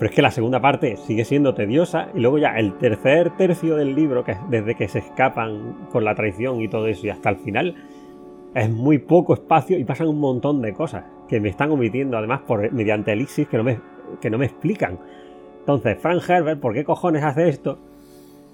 pero 0.00 0.08
es 0.08 0.16
que 0.16 0.22
la 0.22 0.30
segunda 0.30 0.62
parte 0.62 0.96
sigue 0.96 1.26
siendo 1.26 1.52
tediosa 1.52 2.08
y 2.14 2.20
luego 2.20 2.38
ya 2.38 2.56
el 2.56 2.78
tercer 2.78 3.36
tercio 3.36 3.76
del 3.76 3.94
libro, 3.94 4.24
que 4.24 4.32
es 4.32 4.38
desde 4.48 4.74
que 4.74 4.88
se 4.88 5.00
escapan 5.00 5.88
con 5.92 6.06
la 6.06 6.14
traición 6.14 6.62
y 6.62 6.68
todo 6.68 6.86
eso 6.86 7.06
y 7.06 7.10
hasta 7.10 7.28
el 7.28 7.36
final, 7.36 7.74
es 8.54 8.70
muy 8.70 8.96
poco 8.96 9.34
espacio 9.34 9.78
y 9.78 9.84
pasan 9.84 10.08
un 10.08 10.18
montón 10.18 10.62
de 10.62 10.72
cosas 10.72 11.04
que 11.28 11.38
me 11.38 11.50
están 11.50 11.70
omitiendo 11.70 12.16
además 12.16 12.40
por, 12.46 12.72
mediante 12.72 13.12
elixir 13.12 13.46
que 13.48 13.58
no 13.58 13.62
me, 13.62 13.78
que 14.22 14.30
no 14.30 14.38
me 14.38 14.46
explican. 14.46 14.98
Entonces, 15.58 15.98
Frank 16.00 16.22
Herbert, 16.26 16.60
¿por 16.60 16.72
qué 16.72 16.82
cojones 16.82 17.22
hace 17.22 17.50
esto? 17.50 17.78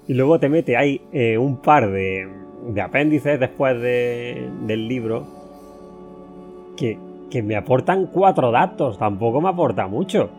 Y 0.05 0.15
luego 0.15 0.41
te 0.41 0.49
mete 0.49 0.75
ahí 0.75 0.99
eh, 1.13 1.37
un 1.37 1.61
par 1.61 1.89
de, 1.89 2.27
de 2.73 2.81
apéndices 2.81 3.39
después 3.39 3.81
del 3.81 4.87
libro 4.89 5.25
que, 6.75 6.99
que 7.31 7.41
me 7.41 7.55
aportan 7.55 8.07
cuatro 8.07 8.51
datos, 8.51 8.97
tampoco 8.97 9.39
me 9.39 9.47
aporta 9.47 9.87
mucho. 9.87 10.29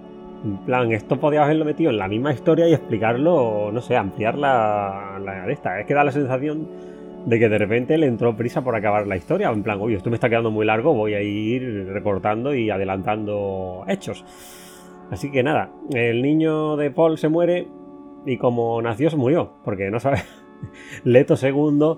En 0.44 0.58
plan, 0.58 0.92
esto 0.92 1.18
podía 1.18 1.42
haberlo 1.42 1.64
metido 1.64 1.90
en 1.90 1.98
la 1.98 2.06
misma 2.06 2.32
historia 2.32 2.68
y 2.68 2.72
explicarlo, 2.72 3.70
no 3.72 3.80
sé, 3.80 3.96
ampliar 3.96 4.38
la, 4.38 5.18
la 5.22 5.50
esta. 5.50 5.80
Es 5.80 5.86
que 5.86 5.94
da 5.94 6.04
la 6.04 6.12
sensación 6.12 6.68
de 7.26 7.38
que 7.38 7.48
de 7.48 7.58
repente 7.58 7.98
le 7.98 8.06
entró 8.06 8.36
prisa 8.36 8.62
por 8.62 8.76
acabar 8.76 9.06
la 9.06 9.16
historia. 9.16 9.50
En 9.50 9.62
plan, 9.62 9.80
oye, 9.80 9.96
esto 9.96 10.10
me 10.10 10.14
está 10.14 10.28
quedando 10.28 10.50
muy 10.50 10.64
largo, 10.64 10.94
voy 10.94 11.14
a 11.14 11.22
ir 11.22 11.88
recortando 11.92 12.54
y 12.54 12.70
adelantando 12.70 13.84
hechos. 13.88 14.24
Así 15.10 15.30
que 15.30 15.42
nada, 15.42 15.70
el 15.92 16.22
niño 16.22 16.76
de 16.76 16.90
Paul 16.90 17.18
se 17.18 17.28
muere 17.28 17.66
y 18.24 18.36
como 18.36 18.80
nació 18.80 19.10
se 19.10 19.16
murió, 19.16 19.52
porque 19.64 19.90
no 19.90 19.98
sabe. 19.98 20.18
Leto 21.04 21.34
II, 21.40 21.96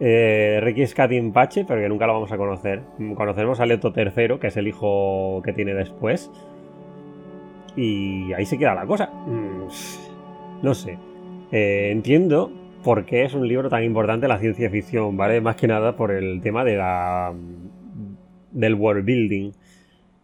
eh, 0.00 0.60
Ricky 0.62 0.86
Scatin 0.86 1.32
Pache, 1.32 1.64
pero 1.66 1.80
que 1.80 1.88
nunca 1.88 2.06
lo 2.06 2.14
vamos 2.14 2.32
a 2.32 2.38
conocer. 2.38 2.82
Conoceremos 3.14 3.60
a 3.60 3.66
Leto 3.66 3.92
III, 3.94 4.38
que 4.38 4.46
es 4.46 4.56
el 4.56 4.68
hijo 4.68 5.42
que 5.44 5.52
tiene 5.52 5.74
después 5.74 6.30
y 7.76 8.32
ahí 8.32 8.46
se 8.46 8.58
queda 8.58 8.74
la 8.74 8.86
cosa. 8.86 9.06
Mm, 9.06 9.68
no 10.62 10.74
sé. 10.74 10.98
Eh, 11.50 11.90
entiendo 11.90 12.52
por 12.82 13.04
qué 13.04 13.24
es 13.24 13.34
un 13.34 13.46
libro 13.46 13.68
tan 13.68 13.84
importante 13.84 14.28
la 14.28 14.38
ciencia 14.38 14.70
ficción, 14.70 15.16
¿vale? 15.16 15.40
Más 15.40 15.56
que 15.56 15.68
nada 15.68 15.96
por 15.96 16.10
el 16.10 16.40
tema 16.40 16.64
de 16.64 16.76
la, 16.76 17.32
del 18.50 18.74
world 18.74 19.04
building. 19.04 19.52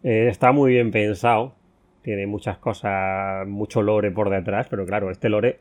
Eh, 0.02 0.28
está 0.28 0.52
muy 0.52 0.72
bien 0.72 0.90
pensado. 0.90 1.54
Tiene 2.02 2.26
muchas 2.26 2.58
cosas, 2.58 3.46
mucho 3.46 3.82
lore 3.82 4.10
por 4.10 4.30
detrás, 4.30 4.66
pero 4.68 4.86
claro, 4.86 5.10
este 5.10 5.28
lore 5.28 5.60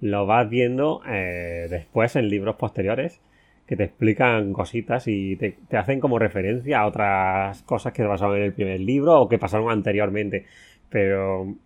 lo 0.00 0.26
vas 0.26 0.48
viendo 0.48 1.02
eh, 1.06 1.66
después 1.70 2.16
en 2.16 2.28
libros 2.28 2.56
posteriores 2.56 3.20
que 3.66 3.76
te 3.76 3.84
explican 3.84 4.52
cositas 4.52 5.06
y 5.06 5.36
te, 5.36 5.56
te, 5.68 5.76
hacen 5.76 6.00
como 6.00 6.18
referencia 6.18 6.80
a 6.80 6.86
otras 6.86 7.62
cosas 7.62 7.92
que 7.92 8.04
pasaron 8.04 8.36
en 8.36 8.42
el 8.42 8.52
primer 8.52 8.80
libro 8.80 9.20
o 9.20 9.28
que 9.28 9.38
pasaron 9.38 9.70
anteriormente. 9.70 10.46
Pero... 10.92 11.56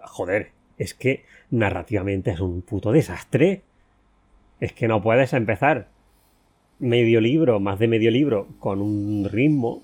Joder, 0.00 0.50
es 0.76 0.94
que 0.94 1.24
narrativamente 1.50 2.32
es 2.32 2.40
un 2.40 2.60
puto 2.62 2.92
desastre. 2.92 3.62
Es 4.60 4.72
que 4.72 4.88
no 4.88 5.02
puedes 5.02 5.32
empezar 5.32 5.88
medio 6.78 7.20
libro, 7.20 7.60
más 7.60 7.78
de 7.78 7.88
medio 7.88 8.10
libro, 8.10 8.48
con 8.58 8.82
un 8.82 9.28
ritmo 9.30 9.82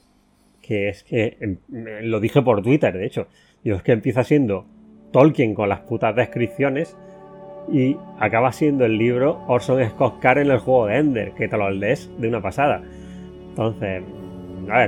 que 0.61 0.89
es 0.89 1.03
que 1.05 1.37
em, 1.41 1.59
lo 2.03 2.21
dije 2.21 2.43
por 2.43 2.63
Twitter, 2.63 2.97
de 2.97 3.07
hecho. 3.07 3.29
Yo 3.63 3.77
es 3.77 3.83
que 3.83 3.93
empieza 3.93 4.25
siendo 4.25 4.67
Tolkien 5.13 5.55
con 5.55 5.69
las 5.69 5.81
putas 5.81 6.17
descripciones 6.17 6.97
y 7.71 7.97
acaba 8.19 8.53
siendo 8.53 8.85
el 8.85 8.99
libro 8.99 9.43
Orson 9.47 9.87
Scott 9.91 10.21
Card 10.21 10.39
en 10.39 10.51
el 10.51 10.59
juego 10.59 10.87
de 10.87 10.97
Ender, 10.97 11.33
que 11.33 11.49
te 11.49 11.57
lo 11.57 11.71
lees 11.71 12.11
de 12.19 12.29
una 12.29 12.43
pasada. 12.43 12.83
Entonces, 13.49 14.03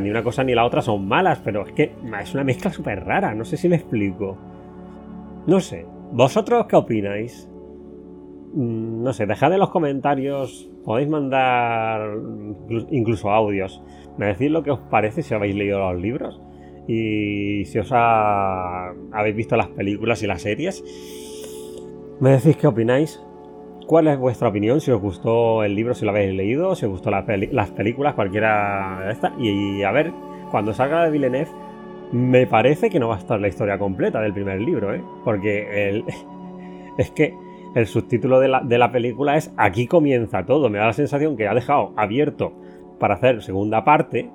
ni 0.00 0.10
una 0.10 0.22
cosa 0.22 0.44
ni 0.44 0.54
la 0.54 0.64
otra 0.64 0.82
son 0.82 1.06
malas, 1.06 1.40
pero 1.44 1.66
es 1.66 1.72
que 1.72 1.92
es 2.20 2.34
una 2.34 2.44
mezcla 2.44 2.70
súper 2.70 3.04
rara, 3.04 3.34
no 3.34 3.44
sé 3.44 3.56
si 3.56 3.68
me 3.68 3.76
explico. 3.76 4.36
No 5.46 5.60
sé, 5.60 5.86
¿vosotros 6.12 6.66
qué 6.66 6.76
opináis? 6.76 7.48
Mm, 8.54 9.02
no 9.02 9.12
sé, 9.12 9.26
dejad 9.26 9.52
en 9.52 9.60
los 9.60 9.70
comentarios, 9.70 10.70
podéis 10.84 11.08
mandar 11.08 12.18
incluso 12.90 13.30
audios, 13.30 13.82
me 14.18 14.26
decís 14.26 14.50
lo 14.50 14.62
que 14.62 14.70
os 14.70 14.80
parece 14.90 15.22
si 15.22 15.34
habéis 15.34 15.54
leído 15.54 15.78
los 15.78 16.00
libros 16.00 16.40
y 16.88 17.64
si 17.66 17.78
os 17.78 17.90
habéis 17.92 19.36
visto 19.36 19.56
las 19.56 19.68
películas 19.68 20.22
y 20.22 20.26
las 20.26 20.42
series. 20.42 20.82
Me 22.20 22.30
decís 22.30 22.56
qué 22.56 22.66
opináis. 22.66 23.20
¿Cuál 23.86 24.08
es 24.08 24.18
vuestra 24.18 24.48
opinión? 24.48 24.80
Si 24.80 24.90
os 24.90 25.00
gustó 25.00 25.62
el 25.62 25.76
libro, 25.76 25.94
si 25.94 26.04
lo 26.04 26.10
habéis 26.10 26.34
leído, 26.34 26.74
si 26.74 26.86
os 26.86 26.90
gustó 26.90 27.10
las 27.12 27.24
películas, 27.24 28.14
cualquiera 28.14 29.02
de 29.06 29.12
estas. 29.12 29.32
Y, 29.38 29.84
a 29.84 29.92
ver, 29.92 30.12
cuando 30.50 30.74
salga 30.74 31.04
de 31.04 31.10
Villeneuve, 31.12 31.50
me 32.10 32.48
parece 32.48 32.90
que 32.90 32.98
no 32.98 33.08
va 33.08 33.14
a 33.14 33.18
estar 33.18 33.40
la 33.40 33.46
historia 33.46 33.78
completa 33.78 34.20
del 34.20 34.32
primer 34.32 34.60
libro, 34.60 34.92
¿eh? 34.92 35.02
Porque 35.24 35.88
el, 35.88 36.04
es 36.98 37.12
que 37.12 37.32
el 37.76 37.86
subtítulo 37.86 38.40
de 38.40 38.48
la, 38.48 38.60
de 38.60 38.76
la 38.76 38.90
película 38.90 39.36
es 39.36 39.52
Aquí 39.56 39.86
comienza 39.86 40.44
todo. 40.44 40.68
Me 40.68 40.78
da 40.78 40.86
la 40.86 40.92
sensación 40.92 41.36
que 41.36 41.46
ha 41.46 41.54
dejado 41.54 41.92
abierto 41.96 42.54
para 42.98 43.14
hacer 43.14 43.40
segunda 43.40 43.84
parte. 43.84 44.28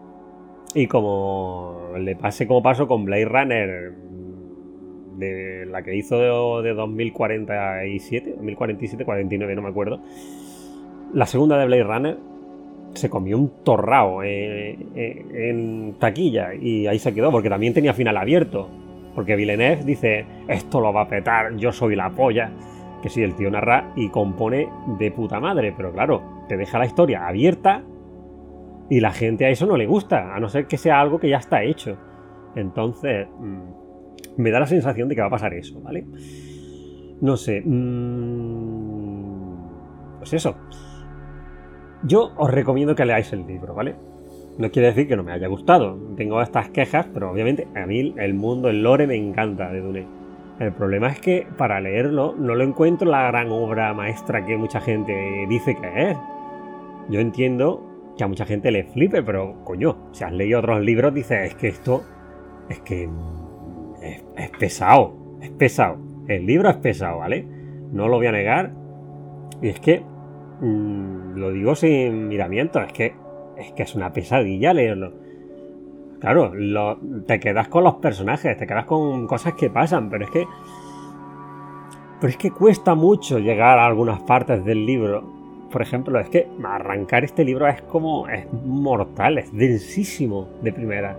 Y 0.74 0.88
como 0.88 1.90
le 1.98 2.16
pase 2.16 2.48
como 2.48 2.64
paso 2.64 2.88
con 2.88 3.04
Blade 3.04 3.26
Runner 3.26 3.94
de 5.22 5.66
la 5.66 5.82
que 5.82 5.96
hizo 5.96 6.20
de, 6.62 6.74
2047, 6.74 8.32
2047, 8.36 9.06
49, 9.06 9.56
no 9.56 9.62
me 9.62 9.70
acuerdo. 9.70 10.02
La 11.14 11.26
segunda 11.26 11.58
de 11.58 11.66
Blade 11.66 11.84
Runner 11.84 12.18
se 12.94 13.10
comió 13.10 13.38
un 13.38 13.64
torrao 13.64 14.24
eh, 14.24 14.78
eh, 14.96 15.50
en 15.50 15.96
taquilla 15.98 16.54
y 16.54 16.88
ahí 16.88 17.00
se 17.00 17.14
quedó 17.14 17.32
porque 17.32 17.50
también 17.50 17.74
tenía 17.74 17.94
final 17.94 18.18
abierto. 18.18 18.70
Porque 19.16 19.36
Villeneuve 19.36 19.84
dice, 19.84 20.26
esto 20.48 20.80
lo 20.80 20.94
va 20.94 21.02
a 21.02 21.08
petar, 21.08 21.56
yo 21.56 21.72
soy 21.72 21.96
la 21.96 22.10
polla. 22.10 22.52
Que 23.02 23.10
sí, 23.10 23.24
el 23.24 23.36
tío 23.36 23.50
narra 23.50 23.92
y 23.96 24.10
compone 24.10 24.70
de 25.00 25.12
puta 25.12 25.40
madre, 25.40 25.74
pero 25.76 25.92
claro, 25.92 26.22
te 26.48 26.56
deja 26.56 26.78
la 26.78 26.86
historia 26.86 27.28
abierta 27.28 27.84
y 28.90 29.00
la 29.00 29.12
gente 29.12 29.46
a 29.46 29.50
eso 29.50 29.66
no 29.66 29.78
le 29.78 29.88
gusta, 29.88 30.36
a 30.36 30.40
no 30.40 30.50
ser 30.50 30.68
que 30.68 30.78
sea 30.78 31.00
algo 31.00 31.20
que 31.20 31.30
ya 31.30 31.38
está 31.38 31.64
hecho. 31.64 31.98
Entonces, 32.56 33.28
mm, 33.40 33.81
me 34.38 34.52
da 34.52 34.60
la 34.60 34.68
sensación 34.68 35.10
de 35.10 35.16
que 35.16 35.22
va 35.22 35.28
a 35.28 35.32
pasar 35.32 35.54
eso, 35.54 35.80
¿vale? 35.82 36.06
No 37.22 37.38
sé. 37.38 37.62
Mmm, 37.64 39.32
pues 40.20 40.34
eso. 40.34 40.56
Yo 42.04 42.32
os 42.36 42.50
recomiendo 42.50 42.96
que 42.96 43.06
leáis 43.06 43.32
el 43.34 43.46
libro, 43.46 43.76
¿vale? 43.76 43.96
No 44.58 44.72
quiere 44.72 44.90
decir 44.90 45.08
que 45.08 45.16
no 45.16 45.24
me 45.24 45.32
haya 45.32 45.48
gustado. 45.48 45.98
Tengo 46.18 46.42
estas 46.42 46.70
quejas, 46.70 47.08
pero 47.14 47.32
obviamente 47.32 47.68
a 47.76 47.86
mí 47.86 48.14
el 48.18 48.34
mundo, 48.34 48.70
el 48.70 48.84
lore 48.84 49.08
me 49.08 49.16
encanta 49.16 49.72
de 49.72 49.82
Dune. 49.82 50.06
El 50.60 50.74
problema 50.74 51.08
es 51.08 51.20
que 51.20 51.48
para 51.58 51.80
leerlo 51.80 52.36
no 52.38 52.54
lo 52.56 52.64
encuentro 52.64 53.10
la 53.10 53.28
gran 53.28 53.50
obra 53.50 53.94
maestra 53.94 54.46
que 54.46 54.58
mucha 54.58 54.82
gente 54.82 55.46
dice 55.50 55.76
que 55.76 56.12
es. 56.12 56.18
Yo 57.10 57.20
entiendo 57.20 58.14
que 58.18 58.24
a 58.24 58.28
mucha 58.28 58.46
gente 58.46 58.72
le 58.72 58.84
flipe, 58.84 59.24
pero 59.24 59.64
coño, 59.64 60.10
si 60.12 60.24
has 60.24 60.32
leído 60.32 60.60
otros 60.60 60.82
libros 60.82 61.14
dices, 61.14 61.52
es 61.52 61.56
que 61.56 61.70
esto 61.70 62.04
es 62.70 62.80
que 62.82 63.10
es, 64.02 64.50
pesado, 64.58 65.14
es 65.42 65.50
pesado. 65.52 65.98
El 66.28 66.46
libro 66.46 66.70
es 66.70 66.78
pesado, 66.78 67.20
¿vale? 67.20 67.46
No 67.92 68.08
lo 68.08 68.18
voy 68.18 68.28
a 68.28 68.32
negar. 68.32 68.72
Y 69.62 69.70
es 69.70 69.80
que 69.80 70.02
mm, 70.62 71.36
lo 71.36 71.52
digo 71.52 71.76
sin 71.76 72.28
miramiento, 72.28 72.80
es 72.82 72.94
que 72.94 73.14
es 73.62 73.72
que 73.74 73.84
es 73.84 73.96
una 73.96 74.12
pesadilla 74.12 74.74
leerlo. 74.74 75.14
Claro, 76.20 76.52
te 77.26 77.40
quedas 77.40 77.68
con 77.68 77.84
los 77.84 77.96
personajes, 77.96 78.58
te 78.58 78.68
quedas 78.68 78.86
con 78.86 79.26
cosas 79.28 79.54
que 79.54 79.70
pasan, 79.70 80.10
pero 80.10 80.26
es 80.26 80.32
que. 80.32 80.48
Pero 82.20 82.30
es 82.30 82.38
que 82.38 82.52
cuesta 82.52 82.94
mucho 82.94 83.40
llegar 83.40 83.80
a 83.80 83.88
algunas 83.88 84.22
partes 84.22 84.64
del 84.64 84.86
libro. 84.86 85.24
Por 85.72 85.82
ejemplo, 85.82 86.20
es 86.20 86.30
que 86.30 86.48
arrancar 86.64 87.24
este 87.24 87.44
libro 87.44 87.68
es 87.68 87.82
como. 87.84 88.28
es 88.28 88.46
mortal, 88.54 89.40
es 89.40 89.52
densísimo 89.52 90.48
de 90.62 90.72
primera. 90.72 91.18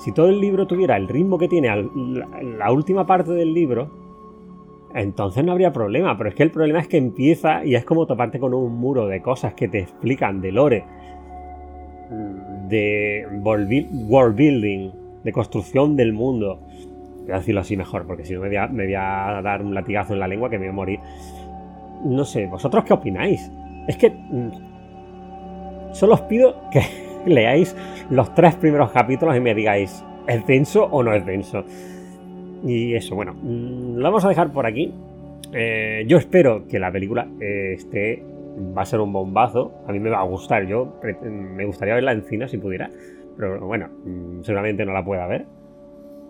Si 0.00 0.12
todo 0.12 0.28
el 0.28 0.40
libro 0.40 0.66
tuviera 0.66 0.96
el 0.96 1.08
ritmo 1.08 1.38
que 1.38 1.48
tiene 1.48 1.68
la 1.68 2.72
última 2.72 3.06
parte 3.06 3.32
del 3.32 3.52
libro, 3.54 3.90
entonces 4.94 5.44
no 5.44 5.52
habría 5.52 5.72
problema. 5.72 6.16
Pero 6.16 6.30
es 6.30 6.34
que 6.34 6.42
el 6.42 6.50
problema 6.50 6.80
es 6.80 6.88
que 6.88 6.96
empieza 6.96 7.64
y 7.64 7.74
es 7.74 7.84
como 7.84 8.06
toparte 8.06 8.40
con 8.40 8.54
un 8.54 8.76
muro 8.76 9.06
de 9.06 9.20
cosas 9.20 9.54
que 9.54 9.68
te 9.68 9.80
explican 9.80 10.40
de 10.40 10.52
lore 10.52 10.84
de 12.68 13.26
world 13.42 14.36
building, 14.36 14.90
de 15.24 15.32
construcción 15.32 15.96
del 15.96 16.12
mundo. 16.12 16.60
Voy 17.22 17.32
a 17.32 17.38
decirlo 17.38 17.60
así 17.60 17.76
mejor, 17.76 18.06
porque 18.06 18.24
si 18.24 18.34
no 18.34 18.40
me 18.40 18.48
voy, 18.48 18.94
a, 18.94 19.40
dar 19.42 19.62
un 19.62 19.74
latigazo 19.74 20.14
en 20.14 20.20
la 20.20 20.28
lengua 20.28 20.48
que 20.50 20.58
me 20.58 20.66
voy 20.66 20.72
a 20.72 20.76
morir. 20.76 21.00
No 22.04 22.24
sé, 22.24 22.46
¿vosotros 22.46 22.84
qué 22.84 22.94
opináis? 22.94 23.50
Es 23.86 23.96
que 23.96 24.10
mm, 24.10 25.92
solo 25.92 26.14
os 26.14 26.22
pido 26.22 26.56
que 26.72 26.80
leáis 27.26 27.76
los 28.10 28.34
tres 28.34 28.56
primeros 28.56 28.90
capítulos 28.92 29.36
y 29.36 29.40
me 29.40 29.54
digáis, 29.54 30.04
¿es 30.26 30.46
denso 30.46 30.84
o 30.84 31.02
no 31.02 31.14
es 31.14 31.24
denso? 31.24 31.64
Y 32.64 32.94
eso, 32.94 33.14
bueno, 33.14 33.34
mm, 33.34 33.96
lo 33.96 34.02
vamos 34.02 34.24
a 34.24 34.28
dejar 34.28 34.52
por 34.52 34.66
aquí. 34.66 34.92
Eh, 35.52 36.04
yo 36.06 36.18
espero 36.18 36.66
que 36.68 36.78
la 36.78 36.92
película 36.92 37.26
eh, 37.40 37.72
esté 37.74 38.22
va 38.76 38.82
a 38.82 38.86
ser 38.86 39.00
un 39.00 39.12
bombazo. 39.12 39.72
A 39.86 39.92
mí 39.92 39.98
me 39.98 40.10
va 40.10 40.20
a 40.20 40.24
gustar. 40.24 40.66
Yo 40.66 41.00
me 41.02 41.64
gustaría 41.64 41.94
verla 41.94 42.12
en 42.12 42.22
cine 42.22 42.48
si 42.48 42.58
pudiera. 42.58 42.90
Pero 43.36 43.60
bueno, 43.66 43.88
mm, 44.04 44.42
seguramente 44.42 44.84
no 44.84 44.92
la 44.92 45.04
pueda 45.04 45.26
ver. 45.26 45.46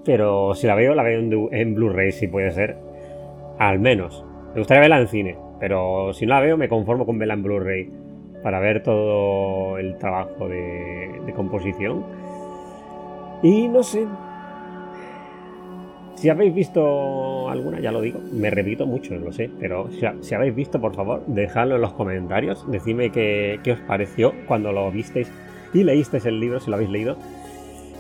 Pero 0.05 0.55
si 0.55 0.66
la 0.66 0.74
veo, 0.74 0.94
la 0.94 1.03
veo 1.03 1.20
en, 1.50 1.74
Blu-ray 1.74 2.12
si 2.12 2.29
puede 2.29 2.50
ser. 2.53 2.76
Al 3.59 3.79
menos. 3.79 4.24
Me 4.55 4.61
gustaría 4.61 4.81
verla 4.81 5.00
en 5.00 5.09
cine. 5.09 5.37
Pero 5.59 6.12
si 6.14 6.24
no 6.26 6.35
la 6.35 6.40
veo, 6.40 6.57
me 6.57 6.68
conformo 6.68 7.05
con 7.05 7.18
verla 7.18 7.35
en 7.35 7.42
Blu-ray. 7.42 7.90
Para 8.42 8.59
ver 8.61 8.83
todo 8.83 9.79
el 9.79 9.96
trabajo 9.96 10.48
de, 10.48 11.33
composición. 11.35 12.05
Y 13.42 13.68
no 13.68 13.83
sé, 13.83 14.07
si 16.16 16.29
habéis 16.29 16.55
visto 16.55 17.48
alguna, 17.48 17.81
ya 17.81 17.92
lo 17.92 18.03
digo, 18.03 18.20
me 18.33 18.50
repito 18.50 18.85
mucho, 18.85 19.14
lo 19.14 19.33
sé, 19.33 19.50
pero 19.59 19.88
si, 20.20 20.35
habéis 20.35 20.55
visto, 20.55 20.79
por 20.79 20.94
favor, 20.94 21.24
dejadlo 21.26 21.76
en 21.76 21.81
los 21.81 21.94
comentarios, 21.94 22.70
decidme 22.70 23.11
qué, 23.11 23.59
os 23.72 23.79
pareció 23.81 24.35
cuando 24.46 24.70
lo 24.70 24.90
visteis 24.90 25.31
y 25.72 25.83
leísteis 25.83 26.26
el 26.26 26.38
libro, 26.38 26.61
si 26.61 26.68
lo 26.68 26.76
habéis 26.76 26.90
leído. 26.90 27.16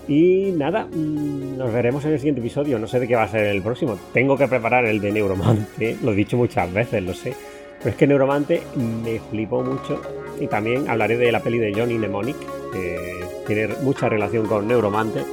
Y 0.06 0.52
nada, 0.56 0.86
mm, 0.86 1.56
nos 1.56 1.72
veremos 1.72 2.04
en 2.04 2.12
el 2.12 2.18
siguiente 2.18 2.40
episodio, 2.40 2.78
no 2.78 2.86
sé 2.86 3.00
de 3.00 3.08
qué 3.08 3.16
va 3.16 3.22
a 3.22 3.28
ser 3.28 3.46
el 3.46 3.62
próximo. 3.62 3.96
Tengo 4.12 4.36
que 4.36 4.48
preparar 4.48 4.84
el 4.84 5.00
de 5.00 5.12
Neuromante, 5.12 5.96
lo 6.02 6.12
he 6.12 6.14
dicho 6.14 6.36
muchas 6.36 6.70
veces, 6.74 7.02
lo 7.02 7.14
sé. 7.14 7.32
Pero 7.78 7.90
es 7.90 7.96
que 7.96 8.06
Neuromante 8.06 8.60
me 8.76 9.18
flipó 9.18 9.62
mucho 9.62 10.02
y 10.40 10.48
también 10.48 10.88
hablaré 10.88 11.16
de 11.16 11.30
la 11.30 11.40
peli 11.40 11.58
de 11.58 11.72
Johnny 11.72 11.98
Mnemonic, 11.98 12.36
que 12.72 13.24
tiene 13.46 13.68
mucha 13.82 14.08
relación 14.08 14.46
con 14.46 14.66
Neuromante 14.66 15.24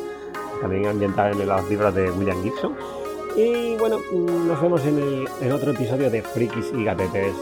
también 0.60 0.88
ambientada 0.88 1.32
en 1.32 1.48
los 1.48 1.70
libros 1.70 1.94
de 1.96 2.12
William 2.12 2.42
Gibson. 2.44 2.76
Y 3.36 3.76
bueno, 3.76 4.00
nos 4.12 4.62
vemos 4.62 4.84
en, 4.86 4.98
el, 4.98 5.28
en 5.42 5.52
otro 5.52 5.72
episodio 5.72 6.10
de 6.10 6.22
Frikis 6.22 6.72
y 6.76 6.84
Gatetes. 6.84 7.34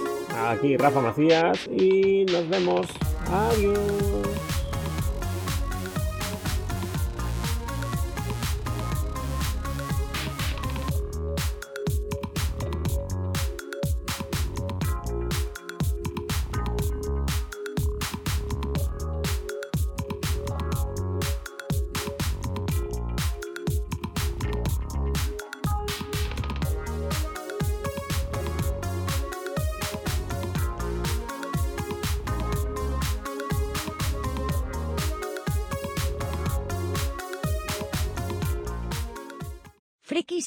Aquí 0.47 0.75
Rafa 0.75 0.99
Macías 0.99 1.67
y 1.67 2.25
nos 2.25 2.49
vemos. 2.49 2.87
Adiós. 3.31 4.34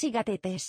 Y 0.08 0.10
gatetes. 0.10 0.64